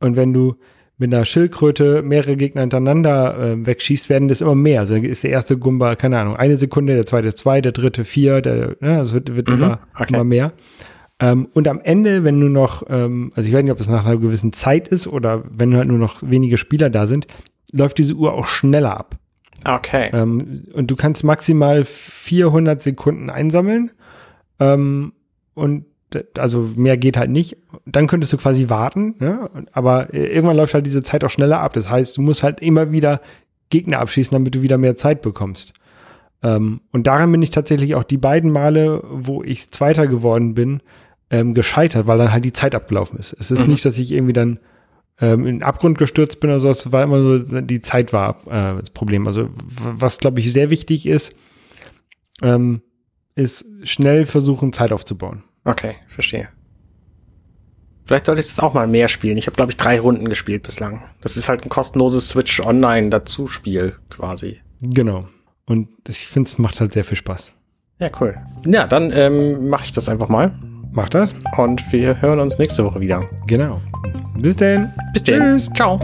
[0.00, 0.56] Und wenn du
[0.96, 4.80] mit einer Schildkröte mehrere Gegner hintereinander äh, wegschießt, werden das immer mehr.
[4.80, 8.40] Also ist der erste Gumba, keine Ahnung, eine Sekunde, der zweite zwei, der dritte vier,
[8.40, 10.14] der, ne, also wird, wird Mhm, immer, okay.
[10.14, 10.52] immer mehr.
[11.20, 14.04] Ähm, und am Ende, wenn du noch, ähm, also ich weiß nicht, ob es nach
[14.06, 17.26] einer gewissen Zeit ist oder wenn halt nur noch wenige Spieler da sind,
[17.72, 19.16] läuft diese Uhr auch schneller ab.
[19.66, 20.10] Okay.
[20.12, 23.90] Ähm, und du kannst maximal 400 Sekunden einsammeln.
[24.60, 25.12] Ähm,
[25.54, 25.86] und
[26.38, 27.56] also mehr geht halt nicht.
[27.86, 29.50] Dann könntest du quasi warten, ne?
[29.72, 31.72] Aber äh, irgendwann läuft halt diese Zeit auch schneller ab.
[31.74, 33.20] Das heißt, du musst halt immer wieder
[33.70, 35.72] Gegner abschießen, damit du wieder mehr Zeit bekommst.
[36.42, 40.80] Ähm, und daran bin ich tatsächlich auch die beiden Male, wo ich Zweiter geworden bin,
[41.30, 43.34] ähm, gescheitert, weil dann halt die Zeit abgelaufen ist.
[43.38, 43.72] Es ist Mhm.
[43.72, 44.60] nicht, dass ich irgendwie dann
[45.20, 48.36] ähm, in den Abgrund gestürzt bin oder so, es war immer so, die Zeit war
[48.46, 49.26] äh, das Problem.
[49.26, 49.48] Also
[49.78, 51.34] was, glaube ich, sehr wichtig ist,
[52.42, 52.82] ähm,
[53.36, 55.42] ist schnell versuchen, Zeit aufzubauen.
[55.64, 56.48] Okay, verstehe.
[58.04, 59.38] Vielleicht sollte ich das auch mal mehr spielen.
[59.38, 61.02] Ich habe, glaube ich, drei Runden gespielt bislang.
[61.22, 64.60] Das ist halt ein kostenloses Switch Online dazu Spiel quasi.
[64.82, 65.26] Genau.
[65.66, 67.52] Und ich finde, es macht halt sehr viel Spaß.
[67.98, 68.36] Ja, cool.
[68.66, 70.52] Ja, dann ähm, mache ich das einfach mal.
[70.92, 71.34] Mach das?
[71.56, 73.28] Und wir hören uns nächste Woche wieder.
[73.46, 73.80] Genau.
[74.36, 74.92] Bis denn.
[75.12, 75.58] Bis dann.
[75.58, 75.70] Tschüss.
[75.74, 75.98] Ciao.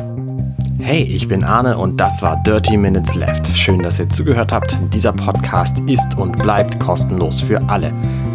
[0.78, 3.46] Hey, ich bin Arne und das war Dirty Minutes Left.
[3.48, 4.74] Schön, dass ihr zugehört habt.
[4.94, 7.92] Dieser Podcast ist und bleibt kostenlos für alle.